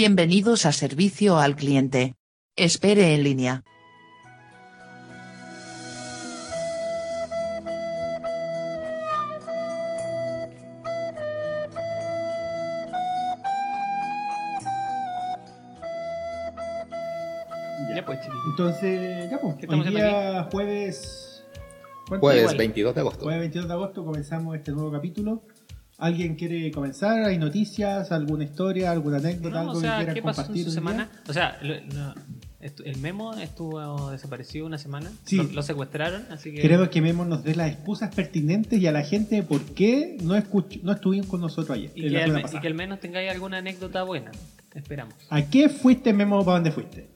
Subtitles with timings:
[0.00, 2.14] Bienvenidos a servicio al cliente.
[2.54, 3.64] Espere en línea.
[17.92, 18.20] Ya pues.
[18.50, 21.44] Entonces, ya pues, ¿Qué hoy día jueves...
[22.06, 22.24] ¿cuánto?
[22.24, 22.56] Jueves igual.
[22.56, 23.24] 22 de agosto.
[23.24, 25.42] Jueves 22 de agosto comenzamos este nuevo capítulo.
[25.98, 27.24] ¿Alguien quiere comenzar?
[27.24, 28.12] ¿Hay noticias?
[28.12, 28.92] ¿Alguna historia?
[28.92, 29.50] ¿Alguna anécdota?
[29.56, 30.80] No, ¿Algo o sea, que quieran ¿qué pasó en compartir su hoy día?
[30.80, 31.10] semana?
[31.28, 32.14] O sea, lo- lo-
[32.60, 35.10] estu- el Memo estuvo desaparecido una semana.
[35.24, 35.36] Sí.
[35.38, 36.60] Lo, lo secuestraron, así que.
[36.62, 40.36] Queremos que Memo nos dé las excusas pertinentes y a la gente por qué no,
[40.36, 41.90] escuch- no estuvieron con nosotros ayer.
[41.96, 44.30] y, en que la al, y que al menos tengáis alguna anécdota buena.
[44.74, 45.14] Esperamos.
[45.30, 46.44] ¿A qué fuiste, Memo?
[46.44, 47.08] ¿Para dónde fuiste?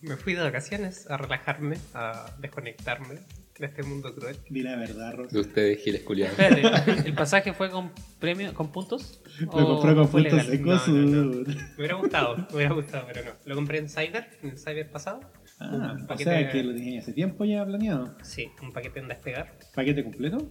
[0.00, 3.18] Me fui de vacaciones a relajarme, a desconectarme
[3.58, 4.36] de este mundo cruel.
[4.48, 5.30] Di la verdad, Rosa.
[5.32, 6.38] De ustedes, Giles Culiados.
[6.38, 9.20] Espérate, ¿el pasaje fue con premio, con puntos?
[9.40, 10.46] Lo ¿O compró con puntos legal?
[10.80, 10.88] secos.
[10.88, 13.30] No, no, su- Me hubiera gustado, me hubiera gustado, pero no.
[13.44, 15.20] Lo compré en Cyber, en el Cyber pasado.
[15.60, 18.16] Ah, Un o paquete- sea que lo tenías hace tiempo ya planeado.
[18.22, 19.56] Sí, un paquete en despegar.
[19.74, 20.50] ¿Paquete completo?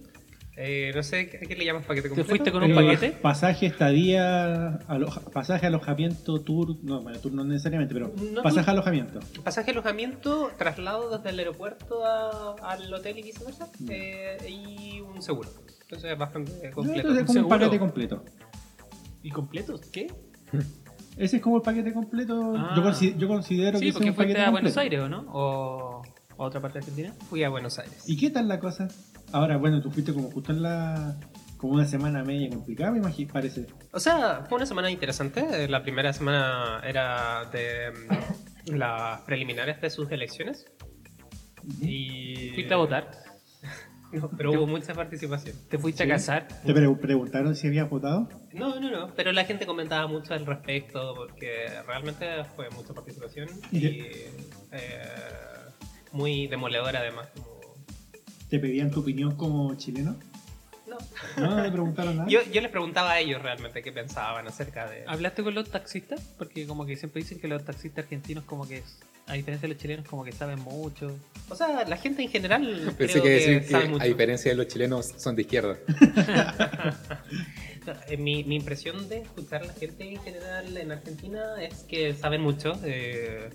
[0.54, 2.28] Eh, no sé, ¿a qué le llamas paquete ¿Te completo?
[2.28, 3.12] fuiste con un Eh, paquete?
[3.12, 6.76] Pasaje, estadía, aloja- pasaje, alojamiento, tour.
[6.82, 9.20] No, bueno, tour no necesariamente, pero No, pasaje, alojamiento.
[9.42, 13.68] Pasaje, alojamiento, traslado desde el aeropuerto a- al hotel y viceversa.
[13.88, 15.48] eh, y un seguro.
[15.82, 17.00] Entonces es bastante No, completo.
[17.00, 18.24] entonces es como un paquete completo.
[19.22, 19.80] ¿Y completos?
[19.90, 20.08] ¿Qué?
[21.16, 22.54] Ese es como el paquete completo.
[22.58, 22.74] Ah.
[22.76, 24.80] Yo, consi- yo considero que Sí, es porque un fuiste a Buenos completo.
[24.80, 25.24] Aires, ¿o no?
[25.32, 26.02] ¿O
[26.38, 27.14] a otra parte de Argentina?
[27.30, 28.02] Fui a Buenos Aires.
[28.06, 28.88] ¿Y qué tal la cosa?
[29.32, 31.16] Ahora, bueno, tú fuiste como justo en la.
[31.56, 33.66] como una semana media complicada, me imagino, parece.
[33.92, 35.44] O sea, fue una semana interesante.
[35.64, 37.92] Eh, La primera semana era de
[38.70, 40.66] mm, las preliminares de sus elecciones.
[41.80, 42.50] Y...
[42.54, 43.10] ¿Fuiste a votar?
[44.12, 45.56] No, pero hubo mucha participación.
[45.70, 46.10] ¿Te fuiste Sí.
[46.10, 46.46] a casar?
[46.66, 48.28] ¿Te pre- preguntaron si habías votado?
[48.52, 49.14] No, no, no.
[49.14, 53.88] Pero la gente comentaba mucho al respecto porque realmente fue mucha participación y Ya.
[54.72, 55.02] eh,
[56.12, 57.28] muy demoledora además.
[57.34, 57.51] como-
[58.52, 60.14] ¿Te pedían tu opinión como chileno?
[60.86, 60.98] No.
[61.38, 62.28] No, te preguntaron nada.
[62.28, 65.04] Yo, yo les preguntaba a ellos realmente qué pensaban acerca de...
[65.06, 66.20] ¿Hablaste con los taxistas?
[66.36, 68.82] Porque como que siempre dicen que los taxistas argentinos como que,
[69.26, 71.16] a diferencia de los chilenos, como que saben mucho.
[71.48, 74.02] O sea, la gente en general Pensé creo que que, decir que, sabe mucho.
[74.02, 75.78] a diferencia de los chilenos, son de izquierda.
[78.08, 82.14] Eh, Mi, mi impresión de escuchar a la gente en general en Argentina es que
[82.14, 82.78] saben mucho.
[82.84, 83.50] eh,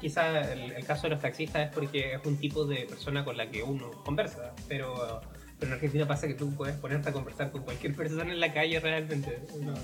[0.00, 3.36] quizá el, el caso de los taxistas es porque es un tipo de persona con
[3.36, 5.20] la que uno conversa, pero,
[5.58, 8.52] pero en Argentina pasa que tú puedes ponerte a conversar con cualquier persona en la
[8.52, 9.38] calle realmente.
[9.60, 9.74] No,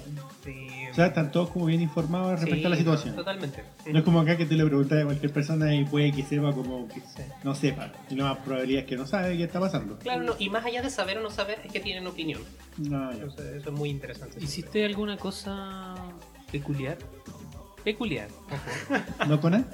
[0.44, 3.14] sí, O sea, están todos como bien informados respecto sí, a la situación.
[3.16, 3.62] Totalmente.
[3.90, 6.52] No es como acá que tú le preguntas a cualquier persona y puede que sepa
[6.52, 7.22] como que Sí.
[7.44, 7.92] no sepa.
[8.10, 9.98] Y la más probabilidad es que no sabe qué está pasando.
[9.98, 12.40] Claro, no, y más allá de saber o no saber, es que tienen opinión.
[12.78, 13.18] No, ya.
[13.18, 14.38] Entonces, eso es muy interesante.
[14.42, 15.94] ¿Hiciste alguna cosa
[16.50, 16.98] peculiar?
[17.84, 18.28] Peculiar.
[19.28, 19.64] ¿No con él?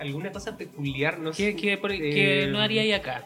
[0.00, 1.18] ¿Alguna cosa peculiar?
[1.18, 1.56] No Que, sé.
[1.56, 3.24] que, por- que Eh, no haríais acá.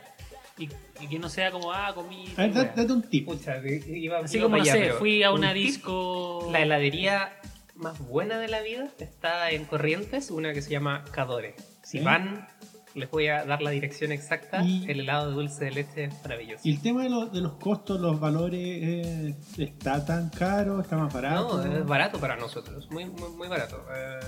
[0.59, 0.69] Y,
[1.01, 2.27] y que no sea como, ah, comí.
[2.37, 3.27] A ver, date, un tip.
[3.27, 3.57] Pucha,
[3.89, 6.49] iba, Así iba como, no allá, sé, fui a un una tip, disco.
[6.53, 7.33] La heladería
[7.75, 11.55] más buena de la vida está en Corrientes, una que se llama Cadore.
[11.83, 12.03] Si ¿Eh?
[12.03, 12.47] van,
[12.95, 14.63] les voy a dar la dirección exacta.
[14.63, 16.61] Y- El helado de dulce de leche es maravilloso.
[16.65, 20.81] ¿Y el tema de, los- de los costos, los valores, eh, está tan caro?
[20.81, 21.65] ¿Está más barato?
[21.65, 23.85] No, es barato para nosotros, muy, muy, muy barato.
[23.95, 24.21] Eh,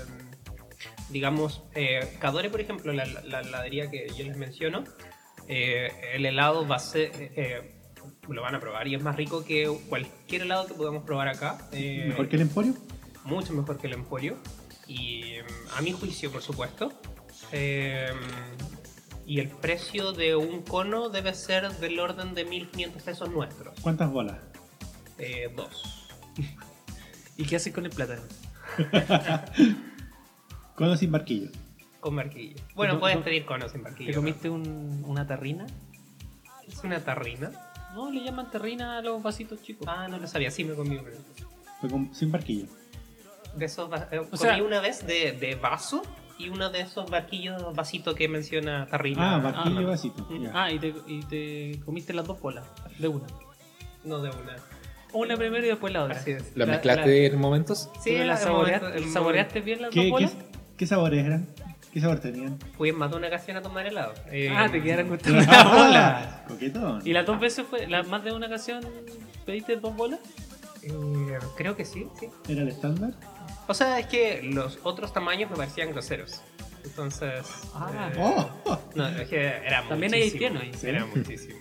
[1.09, 4.83] digamos, eh, Cadore, por ejemplo, la, la- la heladería que yo les menciono,
[5.47, 7.11] eh, el helado va a ser...
[7.15, 7.71] eh, eh,
[8.27, 11.59] lo van a probar y es más rico que cualquier helado que podamos probar acá.
[11.71, 12.73] ¿Mejor que el Emporio?
[13.23, 14.37] mucho mejor que el Emporio.
[14.87, 16.91] Y mm, a mi juicio, por supuesto.
[17.57, 18.11] Eh,
[19.25, 23.79] y el precio de un cono debe ser del orden de 1500 pesos nuestros.
[23.79, 24.37] ¿Cuántas bolas?
[25.17, 26.09] Eh, dos.
[27.37, 28.21] ¿Y qué haces con el plátano?
[30.75, 31.49] Cono sin barquillo.
[32.01, 32.55] Con barquillo.
[32.75, 34.09] Bueno, ¿Tú- puedes pedir cono sin barquillo.
[34.11, 35.65] ¿Te comiste un- una tarrina?
[36.67, 37.51] ¿Es una tarrina?
[37.93, 39.87] No, le llaman terrina a los vasitos chicos.
[39.89, 40.51] Ah, no lo sabía.
[40.51, 41.09] Sí, me comí uno.
[41.89, 42.67] Con- sin barquillo.
[43.55, 46.01] De esos eh, comí sea- una vez de, de vaso
[46.37, 49.35] y uno de esos barquillos, vasito que menciona tarrina.
[49.35, 50.27] Ah, barquillo ah, y vasito.
[50.53, 52.65] Ah, y te, y te comiste las dos bolas,
[52.99, 53.25] de una.
[54.03, 54.55] No de una.
[55.13, 56.17] Una primero y después la otra.
[56.17, 56.51] Así es.
[56.55, 57.89] ¿Lo La- mezclaste en momentos?
[58.03, 60.33] Sí, ¿Pero la saboreaste, momento- saboreaste bien las ¿Qué, dos qué, bolas?
[60.77, 61.47] qué sabores eran?
[61.93, 62.59] ¿Qué sabor tenían?
[62.77, 64.13] Fui en más de una ocasión a tomar helado.
[64.29, 66.27] Eh, Ah, te quedaron gustando las bolas.
[66.49, 67.01] Coquetón.
[67.05, 68.83] ¿Y las dos veces fue, la, más de una ocasión
[69.45, 70.19] pediste dos bolas?
[70.83, 70.91] eh,
[71.55, 72.27] creo que sí, sí.
[72.49, 73.13] ¿Era el estándar?
[73.67, 76.41] O sea, es que los otros tamaños me parecían groseros.
[76.83, 77.45] Entonces.
[77.73, 78.11] Ah.
[78.13, 78.79] eh, ¡Oh!
[78.93, 80.71] No, es que era También hay haitiano ahí.
[80.83, 81.59] Era muchísimo.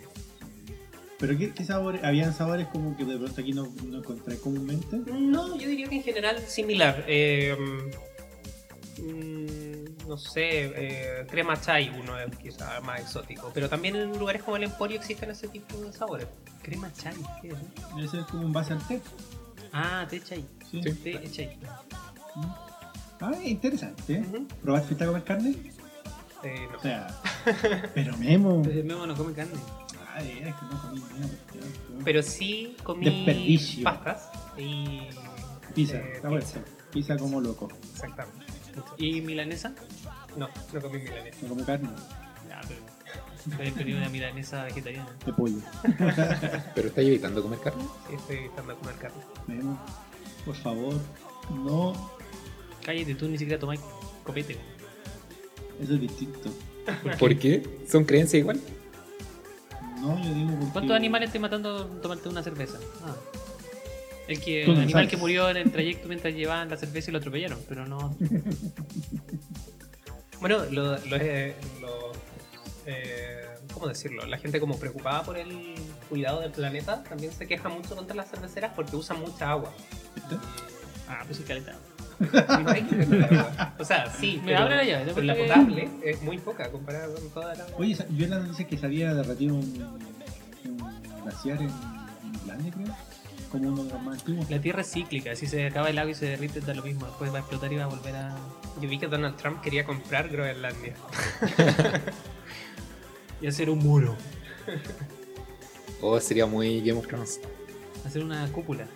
[1.19, 2.05] ¿Pero qué, qué sabores?
[2.05, 4.99] ¿Habían sabores como que de pronto aquí no, no encontré comúnmente?
[5.13, 7.05] No, yo diría que en general similar.
[7.07, 7.57] Eh,
[8.99, 13.51] mm, no sé, eh, crema chai uno es quizá más exótico.
[13.55, 16.27] Pero también en lugares como el Emporio existen ese tipo de sabores.
[16.63, 17.55] Crema chai, ¿qué es?
[17.55, 17.97] eso?
[17.97, 19.01] Debe ser como un base al té.
[19.73, 20.45] Ah, té chai.
[20.83, 20.91] Sí.
[20.93, 21.13] Sí.
[21.13, 21.59] Té chai.
[23.21, 24.21] Ah, interesante.
[24.21, 24.47] Ujú.
[24.63, 25.55] ¿Probaste a comer carne?
[26.43, 26.79] Eh, no.
[26.79, 27.07] O sea,
[27.95, 28.63] pero Memo.
[28.85, 29.59] Memo no come carne.
[30.15, 31.33] Ay, es que no comí nada.
[32.05, 33.85] Pero sí comí Desperdicio.
[33.85, 34.29] pastas
[34.59, 35.01] y.
[35.75, 36.61] Pizza, eh, está pizza.
[36.93, 37.69] Pizza como loco.
[37.93, 38.45] Exactamente.
[38.99, 39.73] ¿Y milanesa?
[40.37, 41.39] No, no comí milanesa.
[41.43, 41.89] No come carne.
[42.49, 42.95] Ya, pero.
[43.55, 45.09] A pedir una milanesa vegetariana.
[45.27, 45.57] De pollo.
[46.75, 47.85] ¿Pero estáis evitando comer carne?
[48.09, 49.23] Sí, estoy evitando comer carne.
[49.47, 49.79] Memo,
[50.45, 50.95] por favor,
[51.65, 52.11] no.
[52.85, 53.79] Cállate, tú ni siquiera tomás
[54.25, 54.57] copete.
[55.81, 56.51] Eso es distinto.
[57.19, 57.63] ¿Por qué?
[57.91, 58.61] ¿Son creencias igual?
[60.01, 60.73] No, yo digo porque...
[60.73, 62.79] ¿Cuántos animales te matando tomarte una cerveza?
[63.05, 63.15] Ah.
[64.29, 65.09] El que no animal sabes.
[65.11, 68.17] que murió en el trayecto mientras llevaban la cerveza y lo atropellaron, pero no.
[70.41, 72.13] Bueno, lo, lo, eh, lo-
[72.87, 74.27] eh, ¿cómo decirlo?
[74.27, 75.75] La gente como preocupada por el
[76.11, 79.73] cuidado del planeta también se queja mucho contra las cerveceras porque usan mucha agua.
[81.09, 81.75] Ah, pues es caleta.
[83.79, 87.13] O sea, sí, Me pero, abre la llave, pero la potable es muy poca comparada
[87.13, 87.67] con toda la.
[87.77, 89.63] Oye, yo en la noticia que se había derretido un,
[90.65, 91.71] un glaciar en
[92.35, 92.97] Islandia, creo.
[93.51, 94.51] Como uno de los más antiguos.
[94.51, 97.07] La tierra es cíclica, si se acaba el agua y se derrite da lo mismo,
[97.07, 98.37] después va a explotar y va a volver a.
[98.81, 100.95] Yo vi que Donald Trump quería comprar Groenlandia.
[103.41, 104.17] y hacer un muro.
[106.01, 107.41] ¿O sería muy Game of Thrones?
[108.05, 108.87] Hacer una cúpula.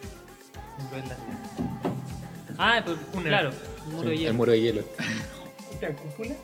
[2.58, 3.50] Ah, pues Una- claro,
[3.86, 4.34] un muro de el hielo.
[4.34, 4.82] muro de hielo.
[5.78, 6.34] ¿Una cúpula?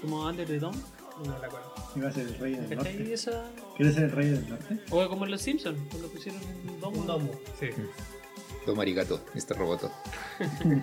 [0.00, 0.78] Como Under the Dome.
[1.24, 1.92] No la conozco.
[1.96, 3.12] Iba a ser el rey del norte.
[3.12, 3.44] Esa...
[3.76, 4.80] ¿Quieres ser el rey del norte?
[4.90, 7.00] O como en Los Simpsons, cuando pusieron un domo.
[7.00, 7.30] Un domo.
[7.58, 7.68] Sí.
[8.66, 9.56] Don Arigato, Mr.
[9.58, 9.90] Roboto.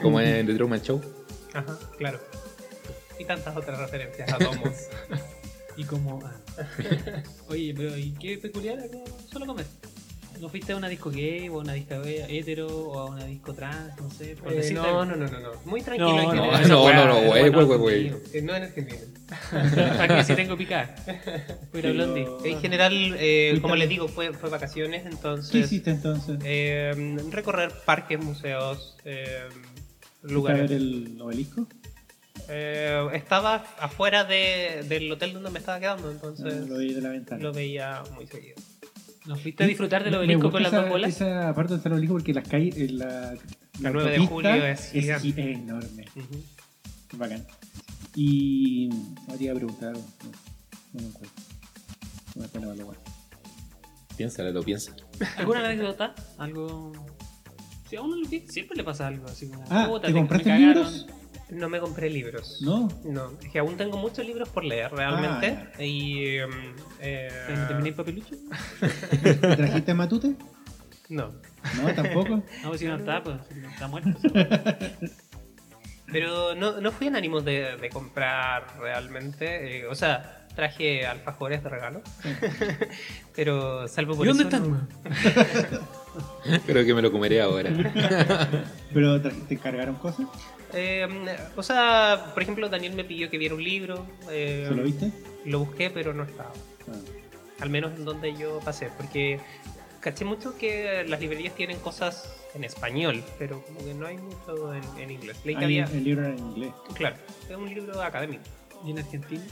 [0.02, 1.02] Como en The Truman Show.
[1.54, 2.20] Ajá, claro.
[3.20, 4.74] Y tantas otras referencias a domos.
[5.76, 6.20] Y como.
[6.24, 6.34] ah.
[7.50, 8.98] Oye, pero ¿y qué peculiar acá?
[9.32, 9.66] Solo comer.
[10.40, 13.54] ¿No fuiste a una disco gay o a una disco hetero o a una disco
[13.54, 14.00] trans?
[14.00, 14.36] No sé.
[14.36, 15.52] Por Eh, decirte no, no, no, no, no.
[15.66, 18.08] Muy tranquilo No, en no, no, no, no, es güey, güey, güey.
[18.34, 19.02] Eh, No en Argentina.
[20.00, 20.96] Aquí sí tengo picada.
[21.06, 22.28] Fuera Pero- blondie.
[22.46, 25.56] En general, eh, como a- les digo, fue, fue vacaciones, ¿Qué entonces.
[25.66, 26.40] hiciste entonces?
[26.46, 30.70] eh, recorrer parques, museos, eh, ¿Fuiste a lugares.
[30.70, 31.68] ver el obelisco?
[32.50, 37.02] Eh, estaba afuera de- del hotel donde me estaba quedando, Ah, entonces lo vi de
[37.02, 37.42] la ventana.
[37.44, 38.56] lo veía muy seguido.
[39.28, 41.10] ¿No fuiste a disfrutar del obelisco con las esa- dos bolas?
[41.10, 43.34] Esa parte donde está el obelisco porque las calles, eh, la,
[43.82, 45.28] La 9 de julio es gigante.
[45.32, 46.06] gi- es enorme.
[46.16, 46.44] Ujú.
[47.12, 47.46] Es bacán.
[48.16, 48.90] Y.
[49.28, 50.02] Me iba a preguntar algo.
[50.94, 51.34] No, no me acuerdo.
[52.36, 53.02] No me acuerdo lo bueno.
[54.18, 54.96] Piénsalo, lo piensa.
[55.38, 56.16] ¿Alguna anécdota?
[56.38, 56.92] Algo.
[57.90, 59.64] Si a uno le- siempre le pasa algo así como.
[59.70, 60.74] Ah, "Puta, ¿te compraste cagaron".
[60.94, 61.08] libros?
[61.50, 62.60] No me compré libros.
[62.62, 62.90] ¿No?
[63.06, 65.58] No, es que aún tengo muchos libros por leer realmente.
[65.78, 66.36] Ah, y.
[66.38, 66.52] em,
[67.00, 68.36] eh, ¿Te- ¿Terminé el papelucho?
[69.24, 70.36] ¿Te trajiste Matute?
[71.10, 71.32] no.
[71.82, 72.36] No, tampoco.
[72.64, 73.38] No, pues si no está, pues
[73.72, 74.10] está muerto.
[76.12, 79.80] Pero no, no fui en ánimos de, de comprar realmente.
[79.80, 82.02] eh, o sea, traje alfajores de regalo.
[83.36, 84.56] Pero salvo por ¿Y dónde eso.
[84.56, 84.72] están?
[84.72, 87.70] no- Creo que me lo comeré ahora.
[88.94, 90.26] ¿Pero te encargaron cosas?
[90.74, 91.08] Eh,
[91.56, 94.06] o sea, por ejemplo, Daniel me pidió que viera un libro.
[94.30, 95.12] eh, ¿Se lo viste?
[95.46, 96.52] Lo busqué, pero no estaba.
[96.88, 97.62] Ah.
[97.62, 98.90] Al menos en donde yo pasé.
[98.98, 99.40] Porque
[100.00, 104.74] caché mucho que las librerías tienen cosas en español, pero como que no hay mucho
[104.74, 105.38] en, en inglés.
[105.44, 105.86] Leí había.
[105.86, 106.72] el libro era en inglés.
[106.94, 107.16] Claro,
[107.50, 108.44] es un libro académico.
[108.86, 109.44] ¿Y en Argentina?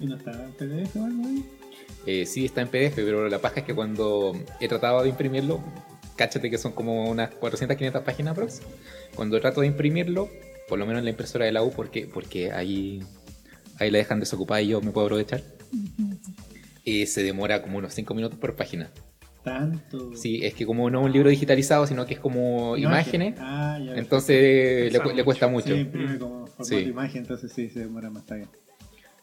[0.00, 1.44] ¿Y no está en PDF o algo ahí?
[2.06, 5.60] Eh, sí, está en PDF, pero la paja es que cuando he tratado de imprimirlo,
[6.16, 8.62] cáchate que son como unas 400, 500 páginas aprox.
[9.18, 10.28] Cuando trato de imprimirlo,
[10.68, 13.00] por lo menos en la impresora de la U, porque, porque ahí,
[13.80, 15.42] ahí la dejan desocupada y yo me puedo aprovechar,
[16.84, 18.90] eh, se demora como unos 5 minutos por página.
[19.42, 20.14] Tanto.
[20.14, 23.76] Sí, es que como no es un libro digitalizado, sino que es como imágenes, Ah,
[23.84, 23.96] ya.
[23.96, 25.66] entonces le, Pesa le cuesta mucho.
[25.74, 26.76] Se imprime como formato Sí.
[26.76, 28.46] imagen, entonces sí, se demora más tarde.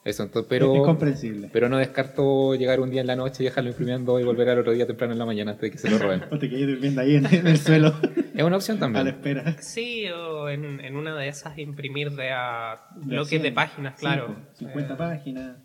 [0.03, 1.49] Eso, entonces, es pero, comprensible.
[1.53, 4.59] pero no descarto llegar un día en la noche y dejarlo imprimiendo y volver al
[4.59, 6.21] otro día temprano en la mañana antes de que se lo roben.
[6.31, 7.95] O te quedas durmiendo ahí en, en el suelo
[8.35, 9.07] es una opción a la también.
[9.15, 9.55] espera.
[9.61, 13.41] Sí, o en, en una de esas imprimir de a De bloques 100.
[13.43, 14.27] de páginas, Sí, claro.
[14.27, 15.57] pues, 50 Eh, páginas.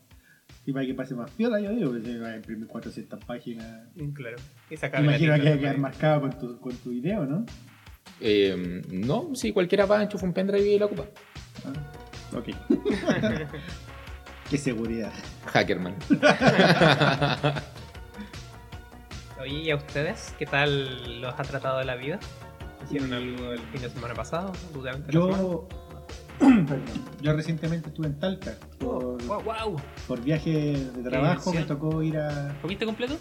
[0.66, 3.88] Y para que pase más piola, yo digo, que se va a imprimir 400 páginas.
[4.14, 4.36] Claro.
[4.68, 7.44] Y sacar imagino que va a quedar marcado con tu, con tu idea, ¿o no?
[8.20, 11.04] Eh, no, si cualquiera va, enchufa un pendrive y lo ocupa.
[11.64, 11.72] Ah,
[12.36, 12.48] ok.
[14.50, 15.12] Qué seguridad.
[15.46, 15.94] Hackerman.
[19.40, 20.34] Oye, ¿y a ustedes?
[20.38, 22.18] ¿Qué tal los ha tratado la vida?
[22.90, 24.50] ¿Hicieron algo el fin de semana pasado?
[25.10, 25.68] Yo,
[26.40, 26.80] perdón,
[27.22, 29.76] yo recientemente estuve en Talca por, Wow, wow.
[30.08, 31.52] por viaje de trabajo.
[31.52, 32.58] Me tocó ir a.
[32.60, 33.16] ¿Comiste completo?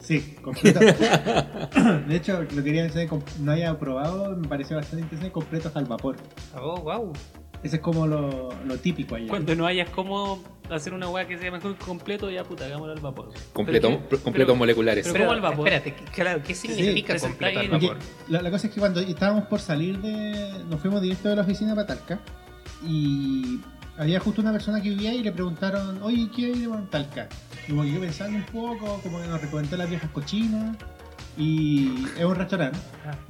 [0.00, 0.80] Sí, completo.
[2.08, 6.16] de hecho, lo quería decir, no había probado, me pareció bastante interesante, completos al vapor.
[6.60, 7.12] Oh, wow.
[7.62, 9.28] Ese es como lo, lo típico allá.
[9.28, 13.00] Cuando no hayas cómo hacer una weá que sea mejor completo, ya puta, hagámoslo al
[13.00, 13.30] vapor.
[13.52, 15.08] Completo, Pero completos pero- moleculares.
[15.12, 15.68] pero- ¿cómo el vapor?
[15.68, 17.98] Espérate, ¿qué- claro, ¿qué significa Sí, completo al vapor?
[18.28, 20.64] La, la cosa es que cuando estábamos por salir de.
[20.68, 22.20] Nos fuimos directo de la oficina para Talca.
[22.84, 23.60] Y
[23.96, 27.28] había justo una persona que vivía y le preguntaron, oye, ¿qué hay de en Talca?
[27.66, 30.76] Y como que yo pensando un poco, como que nos recomendó las viejas cochinas.
[31.36, 32.78] Y es un restaurante.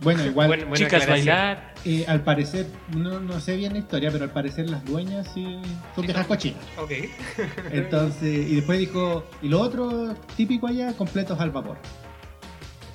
[0.00, 0.48] Bueno, igual.
[0.48, 1.74] Buen- buena Chicas bailar.
[1.84, 2.66] eh, al parecer,
[2.96, 5.58] no, no sé bien la historia, pero al parecer las dueñas sí
[5.94, 6.60] son viejas cochinas.
[6.78, 6.90] Ok.
[7.70, 11.76] Entonces, y después dijo, y lo otro típico allá, completos al vapor.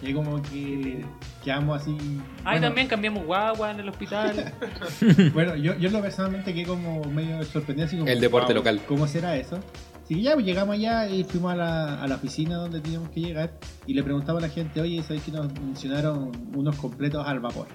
[0.02, 1.04] Y ahí como que
[1.44, 1.98] quedamos así.
[2.44, 4.54] Ahí bueno, también cambiamos guagua en el hospital.
[5.34, 8.08] Bueno, yo, yo lo personalmente quedé como medio sorprendido así como.
[8.10, 8.82] El deporte "Wow, local".
[8.88, 9.60] ¿Cómo será eso?
[10.08, 13.10] Así que ya pues, llegamos allá y fuimos a la, a la oficina donde teníamos
[13.10, 17.28] que llegar y le preguntaba a la gente, oye, ¿sabes que nos mencionaron unos completos
[17.28, 17.68] al vapor?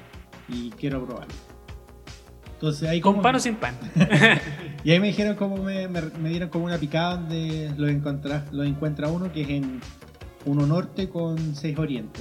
[0.48, 1.34] Y quiero probarlo.
[2.54, 3.76] Entonces ahí Con como- pan o sin pan.
[4.84, 8.46] Y ahí me dijeron como me, me- me dieron como una picada donde lo encontra,
[8.50, 9.80] lo encuentra uno que es en
[10.46, 12.20] uno norte con 6 oriente.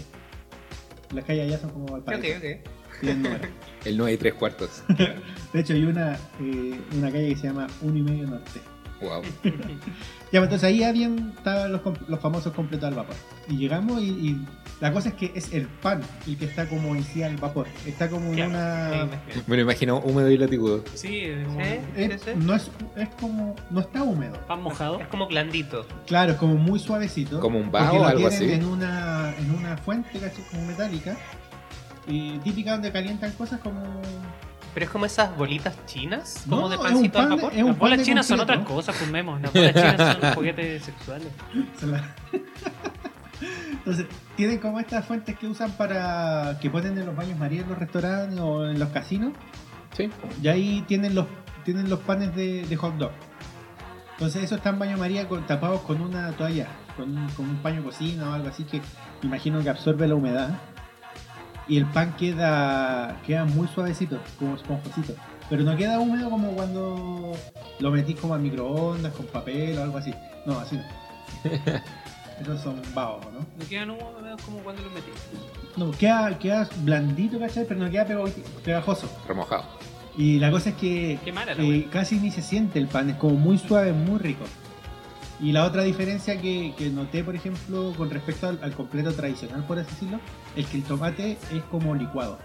[1.13, 2.37] Las calles allá son como Ok, Valparaíso.
[2.37, 2.99] ok.
[2.99, 3.47] tienen número.
[3.85, 4.83] El 9 y 3 cuartos.
[5.53, 8.59] De hecho hay una, eh, una calle que se llama uno y medio norte.
[9.01, 9.21] Wow.
[9.43, 13.15] Ya, pues, entonces ahí habían estaban los, los famosos completos al vapor.
[13.49, 14.45] Y llegamos y, y
[14.79, 17.67] la cosa es que es el pan el que está como en sí al vapor.
[17.85, 18.89] Está como en una...
[18.91, 19.43] me imagino.
[19.47, 20.83] Me lo imagino húmedo y latigudo.
[20.93, 21.67] Sí, es como Sí.
[21.97, 22.31] es- sí, sí.
[22.37, 23.55] no es, es como...
[23.71, 24.39] No está húmedo.
[24.47, 24.99] pan mojado.
[25.01, 25.85] Es como blandito.
[26.07, 27.39] Claro, es como muy suavecito.
[27.39, 28.51] Como un lo o algo tienen así.
[28.53, 30.43] En una, en una fuente, ¿cachai?
[30.51, 31.17] Como metálica.
[32.07, 33.81] Y típica donde calientan cosas como.
[34.73, 37.43] Pero es como esas bolitas chinas, como No, de es un pancito al pan de-
[37.43, 37.53] vapor.
[37.57, 39.41] es un Las bolas chinas son otras cosas, fumemos.
[39.41, 41.27] Las bolas chinas son juguetes sexuales.
[43.71, 46.57] Entonces, tienen como estas fuentes que usan para.
[46.61, 49.33] que ponen en los baños María en los restaurantes o en los casinos.
[49.97, 50.09] Sí.
[50.41, 51.25] Y ahí tienen los,
[51.65, 53.11] tienen los panes de, de hot dog.
[54.13, 57.83] Entonces, esos están baño María con- tapados con una toalla, con, un- con un paño
[57.83, 58.79] cocina o algo así que
[59.23, 60.49] imagino que absorbe la humedad.
[61.71, 65.13] Y el pan queda, queda muy suavecito, como esponjosito.
[65.49, 67.31] Pero no queda húmedo como cuando
[67.79, 70.13] lo metís como al microondas, con papel o algo así.
[70.45, 70.83] No, así no.
[72.41, 73.39] Esos son babos, ¿no?
[73.39, 75.11] No quedan húmedos como cuando los metí.
[75.77, 77.63] No, queda, queda blandito, ¿cachai?
[77.65, 78.05] Pero no queda
[78.65, 79.09] pegajoso.
[79.25, 79.63] Remojado.
[80.17, 83.11] Y la cosa es que Qué mala la eh, casi ni se siente el pan,
[83.11, 84.43] es como muy suave, muy rico.
[85.41, 89.65] Y la otra diferencia que, que noté, por ejemplo, con respecto al, al completo tradicional,
[89.65, 90.19] por así decirlo,
[90.55, 92.37] es que el tomate es como licuado.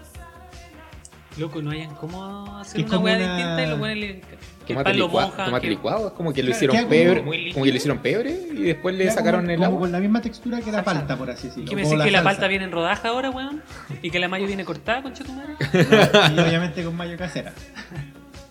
[1.37, 4.21] Loco, no hayan cómo hacer Es una como hueá una- distinta y lo ponen el,
[4.67, 7.19] Tomate, licua- que- licuado, es como que lo Claro, hicieron como pebre,
[7.53, 9.79] como que lo hicieron pebre y después le sacaron como, el como agua.
[9.81, 11.69] con la misma textura que la palta, por así decirlo.
[11.69, 13.61] ¿Qué me como decís que la palta viene en rodaja ahora, weón?
[14.01, 15.53] ¿Y que la mayo viene cortada, concha tu madre?
[16.35, 17.53] Y obviamente con mayo casera.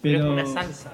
[0.00, 0.92] Pero Pero, es una salsa.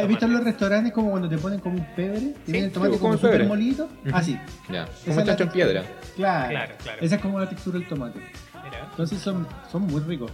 [0.00, 2.34] ¿Has visto en los restaurantes como cuando te ponen como un pebre?
[2.44, 3.46] Tienen el tomate sí, como súper pebre.
[3.46, 3.84] molidito.
[4.06, 4.14] Ujú.
[4.16, 4.38] Así.
[4.68, 5.82] Ya, como es la chancho en piedra.
[6.16, 6.48] Claro.
[6.50, 6.98] Claro, claro.
[7.00, 8.18] Esa es como la textura del tomate.
[8.64, 8.86] Mira.
[8.90, 10.30] Entonces son, son muy ricos.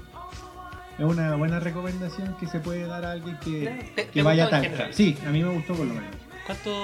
[0.98, 4.22] Es una buena recomendación que se puede dar a alguien que, Ya, ¿te- que te
[4.22, 4.64] vaya tan?
[4.92, 6.10] Sí, a mí me gustó por lo menos.
[6.44, 6.74] ¿Cuántos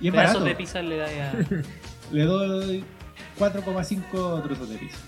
[0.00, 0.44] Y es pedazos barato.
[0.44, 1.32] de pizza le dais a
[2.12, 2.84] Le doy
[3.38, 4.98] 4,5 trozos de pizza.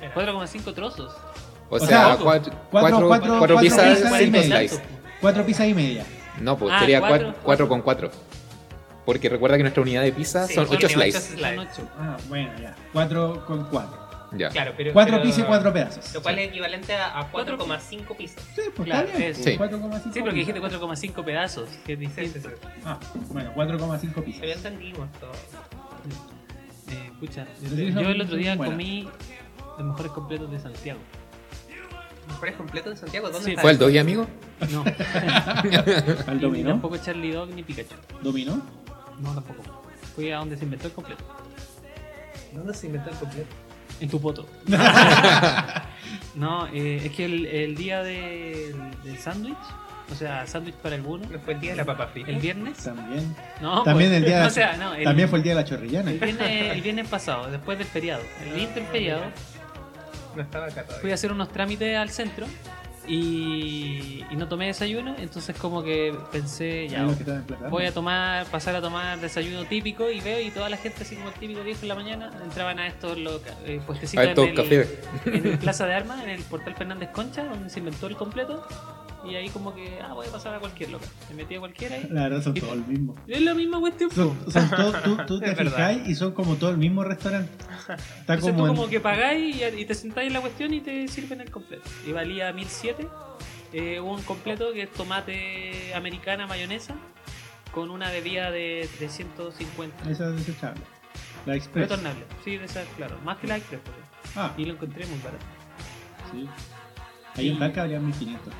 [0.00, 0.14] Mira.
[0.14, 1.12] 4,5 trozos?
[1.70, 4.42] O, O sea, sea, cuatro, cuatro- cuatro, cuatro- cuatro cuatro pizzas medio.
[4.42, 4.82] slice.
[5.22, 6.04] 4 pizzas y media.
[6.40, 8.10] No, pues Ah, sería cuatro, 4 4 con 4.
[9.06, 11.24] Porque recuerda que nuestra unidad de pizza Sí, son son 8 de ocho slices.
[11.40, 11.88] Son 8.
[11.98, 12.74] Ah, bueno, ya.
[12.92, 14.02] 4 con 4.
[14.34, 14.48] Ya.
[14.48, 14.92] Claro, pero.
[14.92, 16.14] 4 pero- pizzas y 4 pedazos.
[16.14, 18.42] Lo cual es equivalente a, a 4,5 pizzas.
[18.54, 19.30] Sí, pues Claro, está bien.
[19.32, 19.42] eso.
[19.42, 19.56] Sí.
[19.58, 20.80] 4,5 Sí, porque dijiste pizzas.
[20.80, 21.68] 4,5 pedazos.
[21.84, 22.48] Que es Sí, sí, distinto.
[22.48, 22.68] sí.
[22.84, 22.98] Ah,
[23.28, 24.42] bueno, 4,5 Pero pizzas.
[24.46, 25.32] ya entendimos todo.
[25.32, 28.72] Eh, escucha, Sí, yo son- el otro día buenas.
[28.74, 29.08] comí
[29.78, 31.00] los mejores completos de Santiago.
[32.28, 33.28] ¿Mejores completos de Santiago?
[33.30, 34.26] ¿Dónde Sí, está ¿Fue el doy, amigo?
[34.70, 34.84] No.
[36.26, 36.70] ¿Al dominó?
[36.70, 37.94] tampoco Charlie Dog ni Pikachu.
[38.22, 38.62] ¿Dominó?
[39.20, 39.62] No, tampoco.
[40.14, 41.24] Fui a donde se inventó el completo.
[42.52, 43.48] ¿Dónde se inventó el completo?
[44.00, 44.46] En tu poto.
[46.34, 48.74] no, eh, es que el, el día del,
[49.04, 49.56] del sándwich,
[50.10, 52.30] o sea, sándwich para algunos, ¿No fue el día de la papa frita?
[52.30, 52.78] el viernes.
[52.78, 53.34] También.
[53.60, 55.60] No, También pues, el día de o sea, no, el, También fue el día de
[55.62, 56.10] la chorrillana.
[56.10, 58.22] el viernes, el viernes pasado, después del feriado.
[58.44, 59.22] El Ah, interferiado,
[60.36, 61.00] No estaba acá todavía.
[61.00, 62.46] fui a hacer unos trámites al centro
[63.08, 67.04] y, y no tomé desayuno, entonces como que pensé, ya,
[67.68, 71.16] voy a tomar, pasar a tomar desayuno típico y veo y toda la gente así
[71.16, 74.44] como el típico 10 en la mañana entraban a estos loca- eh, puestecitos A estos
[74.44, 74.88] en, el, cafés.
[75.26, 78.66] en el Plaza de Armas, en el portal Fernández Concha, donde se inventó el completo.
[79.24, 81.06] Y ahí como que, ah, voy a pasar a cualquier loca.
[81.30, 82.08] Me metí a cualquiera ahí.
[82.10, 83.14] La verdad son todos el mismo.
[83.28, 84.10] Es la misma cuestión.
[84.10, 87.52] Son, son todos- tú, tú te Es fijáis y son como todo el mismo restaurante.
[88.20, 90.74] Está Entonces como, tú en- como que pagáis y, y te sentáis en la cuestión
[90.74, 91.88] y te sirven el completo.
[92.06, 93.06] Y valía 1007.
[93.72, 96.94] Eh, hubo un completo que es tomate americana mayonesa
[97.72, 100.10] con una bebida de 350.
[100.10, 100.82] Esa es desechable.
[101.46, 101.88] La Express.
[101.88, 102.24] Retornable.
[102.44, 103.18] Sí, esa, claro.
[103.24, 103.80] Más que la Express.
[104.36, 105.44] Ah, Y lo encontré muy barato.
[106.32, 106.46] sí.
[107.34, 108.52] Ahí en Talca habría 1500.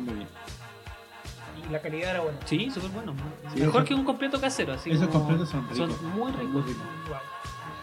[0.00, 2.38] Y la calidad era buena.
[2.44, 3.14] Sí, súper bueno.
[3.54, 4.72] Sí, Mejor eso- que un completo casero.
[4.72, 6.02] Así esos como- completos son ricos.
[6.02, 6.48] muy ricos.
[6.52, 6.82] Muy ricos.
[7.08, 7.16] Wow.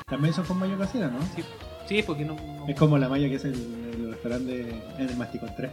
[0.07, 1.19] También son con mayo casera, ¿no?
[1.35, 1.43] Sí,
[1.87, 2.33] sí, porque no.
[2.35, 5.71] no- Es como la mayo que es el, el restaurante en el Masticón 3.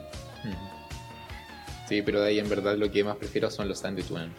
[1.89, 4.31] Sí, pero de ahí en verdad lo que más prefiero son los sándwiches, weón.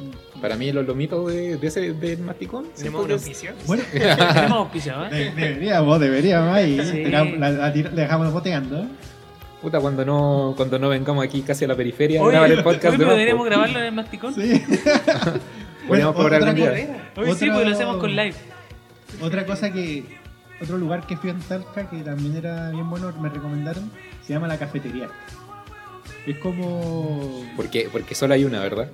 [0.00, 0.40] Mm.
[0.40, 2.66] Para mí los lomitos de, de ese del masticón.
[2.76, 3.52] Tenemos un auspicio.
[3.66, 5.10] Bueno, Tenemos auspiciado, ¿eh?
[5.10, 6.80] de- deberíamos, deberíamos ahí.
[6.84, 7.04] Sí.
[7.04, 8.86] La, la dejamos boteando.
[9.62, 12.54] Puta, cuando no, cuando no vengamos aquí casi a la periferia a Oye, grabar el
[12.58, 14.34] oye, podcast de pero más, deberíamos grabarlo en el masticón.
[14.34, 14.62] Sí.
[15.88, 17.10] Podríamos cobrar otra, algún co- día.
[17.16, 18.34] Hoy sí, porque lo hacemos con live.
[19.20, 20.20] otra cosa que.
[20.60, 23.90] Otro lugar que fui en Talca que también era bien bueno, me recomendaron,
[24.24, 25.08] se llama la cafetería.
[26.26, 27.44] Es como.
[27.56, 28.88] Porque, porque solo hay una, ¿verdad?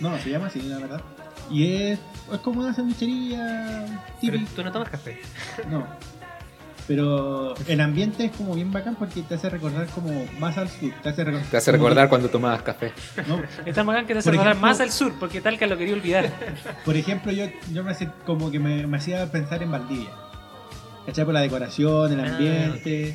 [0.00, 1.00] No, se llama así, la verdad.
[1.50, 1.98] Y es,
[2.32, 3.84] es como una sanduichería
[4.20, 4.50] Pero típica.
[4.56, 5.18] tú no tomas café.
[5.70, 5.86] No.
[6.88, 10.92] Pero el ambiente es como bien bacán porque te hace recordar como más al sur.
[11.02, 12.92] Te hace, recor- Te hace recordar cuando tomabas café.
[13.28, 15.66] no, Es tan bacán que te hace Por recordar ejemplo- más al sur, porque Talca
[15.66, 16.30] lo quería olvidar.
[16.84, 20.10] por ejemplo, yo, yo me hacía, como que me, me hacía pensar en Valdivia.
[21.06, 21.24] ¿Cachai?
[21.24, 23.08] Por la decoración, el Ah, ambiente.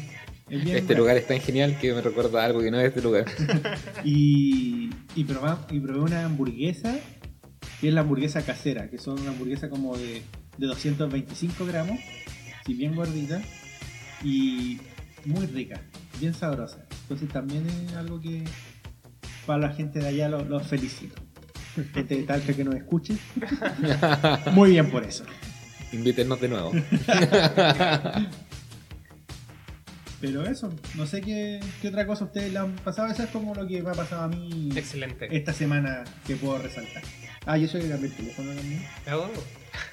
[0.49, 0.97] Es bien Este bacán.
[0.97, 3.25] lugar es tan genial que me recuerda algo que no es este lugar.
[4.05, 6.95] Y, y, probá- y probé una hamburguesa,
[7.81, 10.21] que es la hamburguesa casera, que son una hamburguesa como de,
[10.57, 11.99] de 225 gramos,
[12.67, 13.41] si bien gordita,
[14.21, 14.79] y
[15.23, 15.81] muy rica,
[16.19, 16.85] bien sabrosa.
[17.03, 18.43] Entonces también es algo que
[19.45, 21.15] para la gente de allá los lo felicito.
[21.93, 23.17] Gente de Talca que nos escuche.
[24.51, 25.23] Muy bien por eso.
[25.93, 26.71] Invítenos de nuevo.
[30.19, 33.07] Pero eso, no sé qué, qué otra cosa a ustedes le han pasado.
[33.09, 35.27] Eso es como lo que me ha pasado a mí Excelente.
[35.29, 37.03] esta semana que puedo resaltar.
[37.45, 38.83] Ah, yo soy el teléfono también.
[39.13, 39.29] Oh,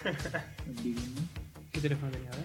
[1.74, 2.30] ¿Qué teléfono tenía?
[2.30, 2.44] A ver.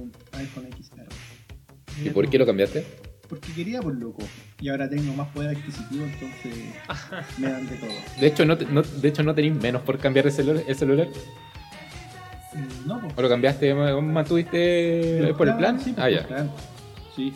[0.00, 2.06] Un iPhone XR.
[2.06, 2.86] ¿Y por qué lo cambiaste?
[3.28, 4.22] Porque quería por loco.
[4.60, 6.54] Y ahora tengo más poder adquisitivo, entonces
[7.38, 7.90] me dan de todo.
[8.20, 10.62] De hecho, no, te- no- de hecho, no tenéis menos por cambiar el celular.
[10.66, 11.08] El celular.
[12.54, 13.12] Mm, No, pues.
[13.16, 15.78] ¿O lo cambiaste, ma- mantuviste por el plan?
[15.80, 16.26] Sí, ah, por ya.
[16.26, 16.50] plan.
[17.16, 17.34] Sí.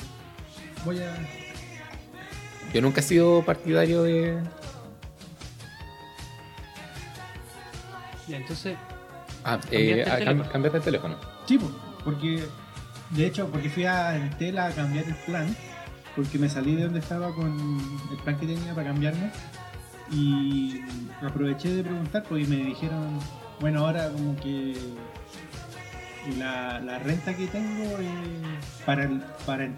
[0.85, 1.12] Voy a.
[2.72, 4.38] Yo nunca he sido partidario de.
[8.28, 8.76] Ya, entonces,
[9.44, 11.16] Ah, ¿Cambiaste eh, el ah, cambiaste el teléfono.
[11.46, 11.59] Sí,
[12.05, 12.44] porque.
[13.11, 15.55] De hecho, porque fui a Entel a cambiar el plan.
[16.16, 17.59] Porque me salí de donde estaba con
[18.11, 19.31] el plan que tenía para cambiarme.
[20.11, 20.81] Y
[21.22, 23.18] aproveché de preguntar, porque me dijeron,
[23.61, 24.74] bueno, ahora como que
[26.38, 29.68] la, la renta que tengo eh, para, el, para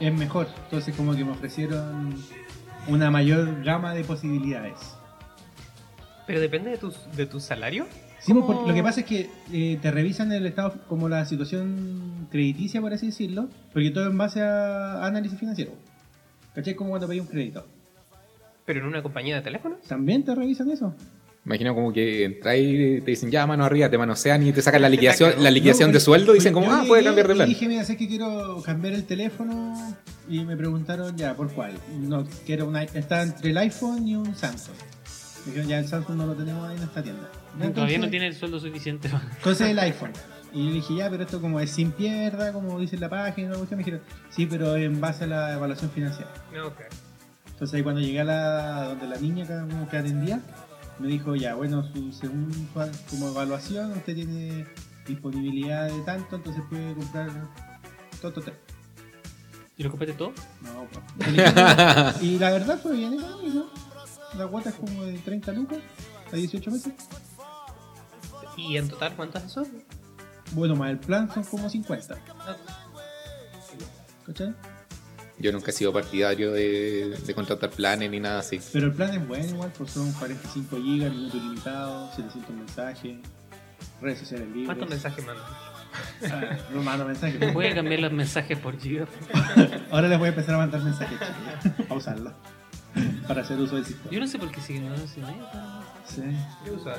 [0.00, 0.48] es mejor.
[0.64, 2.14] Entonces como que me ofrecieron
[2.86, 4.96] una mayor gama de posibilidades.
[6.26, 7.86] Pero depende de tu, de tu salario.
[8.24, 12.26] Sí, pues, lo que pasa es que eh, te revisan el estado como la situación
[12.30, 15.72] crediticia, por así decirlo, porque todo en base a análisis financiero.
[16.54, 16.74] ¿Cachai?
[16.74, 17.66] Como cuando pedí un crédito.
[18.64, 19.80] Pero en una compañía de teléfonos.
[19.82, 20.94] ¿También te revisan eso?
[21.44, 24.80] Imagino como que entras y te dicen ya mano arriba, te manosean y te sacan
[24.80, 27.36] la liquidación, la liquidación No, de sueldo y dicen como, ah, puede cambiar de Y
[27.36, 27.48] plan.
[27.50, 29.74] dije, mira, sé que quiero cambiar el teléfono
[30.30, 31.72] y me preguntaron ya, ¿por cuál?
[32.00, 34.74] No, quiero una, está entre el iPhone y un Samsung.
[35.44, 37.28] Me dijeron, ya el Samsung no lo tenemos ahí en esta tienda.
[37.58, 39.10] Ya, todavía no entonces- tiene el sueldo suficiente.
[39.36, 40.12] Entonces el iPhone.
[40.52, 43.78] Y le dije, ya, pero esto como es sin pierda, como dice la página, cuestión,
[43.78, 46.30] me dijeron, sí, pero en base a la evaluación financiera.
[46.54, 46.80] No, ok.
[47.48, 50.40] Entonces ahí cuando llegué a la donde la niña que, que atendía,
[51.00, 52.66] me dijo, ya, bueno, su, según su
[53.10, 54.64] como evaluación, usted tiene
[55.08, 57.30] disponibilidad de tanto, entonces puede comprar
[58.22, 58.54] todo, todo, todo.
[59.76, 60.32] ¿Y lo compraste todo?
[60.62, 62.22] No, pues.
[62.22, 63.70] Y la verdad fue bien económico.
[64.38, 65.78] La cuota es como de 30 lucas
[66.32, 66.92] a 18 meses.
[68.56, 69.66] ¿Y en total cuánto es eso?
[70.52, 72.16] Bueno, más el plan son como 50.
[74.26, 74.54] ¿Cachai?
[75.38, 78.60] Yo nunca he sido partidario de, de contratar planes ni nada así.
[78.72, 83.18] Pero el plan es bueno igual, pues son 45 gigas, minutos ilimitados, 700 mensajes,
[84.00, 84.66] redes sociales libres.
[84.66, 85.44] ¿Cuántos mensajes mandas?
[86.30, 87.52] Ah, no mando mensajes.
[87.52, 89.06] Voy a cambiar los mensajes por giga.
[89.90, 92.34] Ahora les voy a empezar a mandar mensajes, chiquillos, a usarlo.
[93.28, 94.10] Para hacer uso del sistema.
[94.10, 95.20] Yo no sé por qué siguen no sé.
[96.06, 96.22] Sí,
[96.66, 96.92] eso.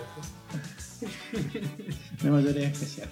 [2.17, 3.10] tenemos teoría especial.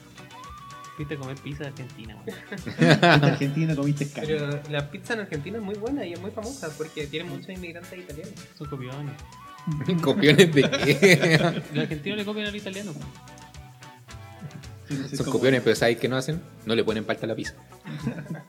[0.96, 2.16] Fuiste a comer pizza de Argentina,
[3.02, 4.28] a Argentina, comiste carne.
[4.38, 7.50] Pero la pizza en Argentina es muy buena y es muy famosa porque tiene muchos
[7.50, 8.34] inmigrantes italianos.
[8.58, 9.14] Son copiones.
[10.02, 11.62] ¿Copiones de qué?
[11.74, 12.92] Los argentinos le copian al italiano.
[14.88, 16.42] ser Son como- copiones, pero ¿sabes qué no hacen?
[16.66, 17.56] No le ponen palta a la pizza.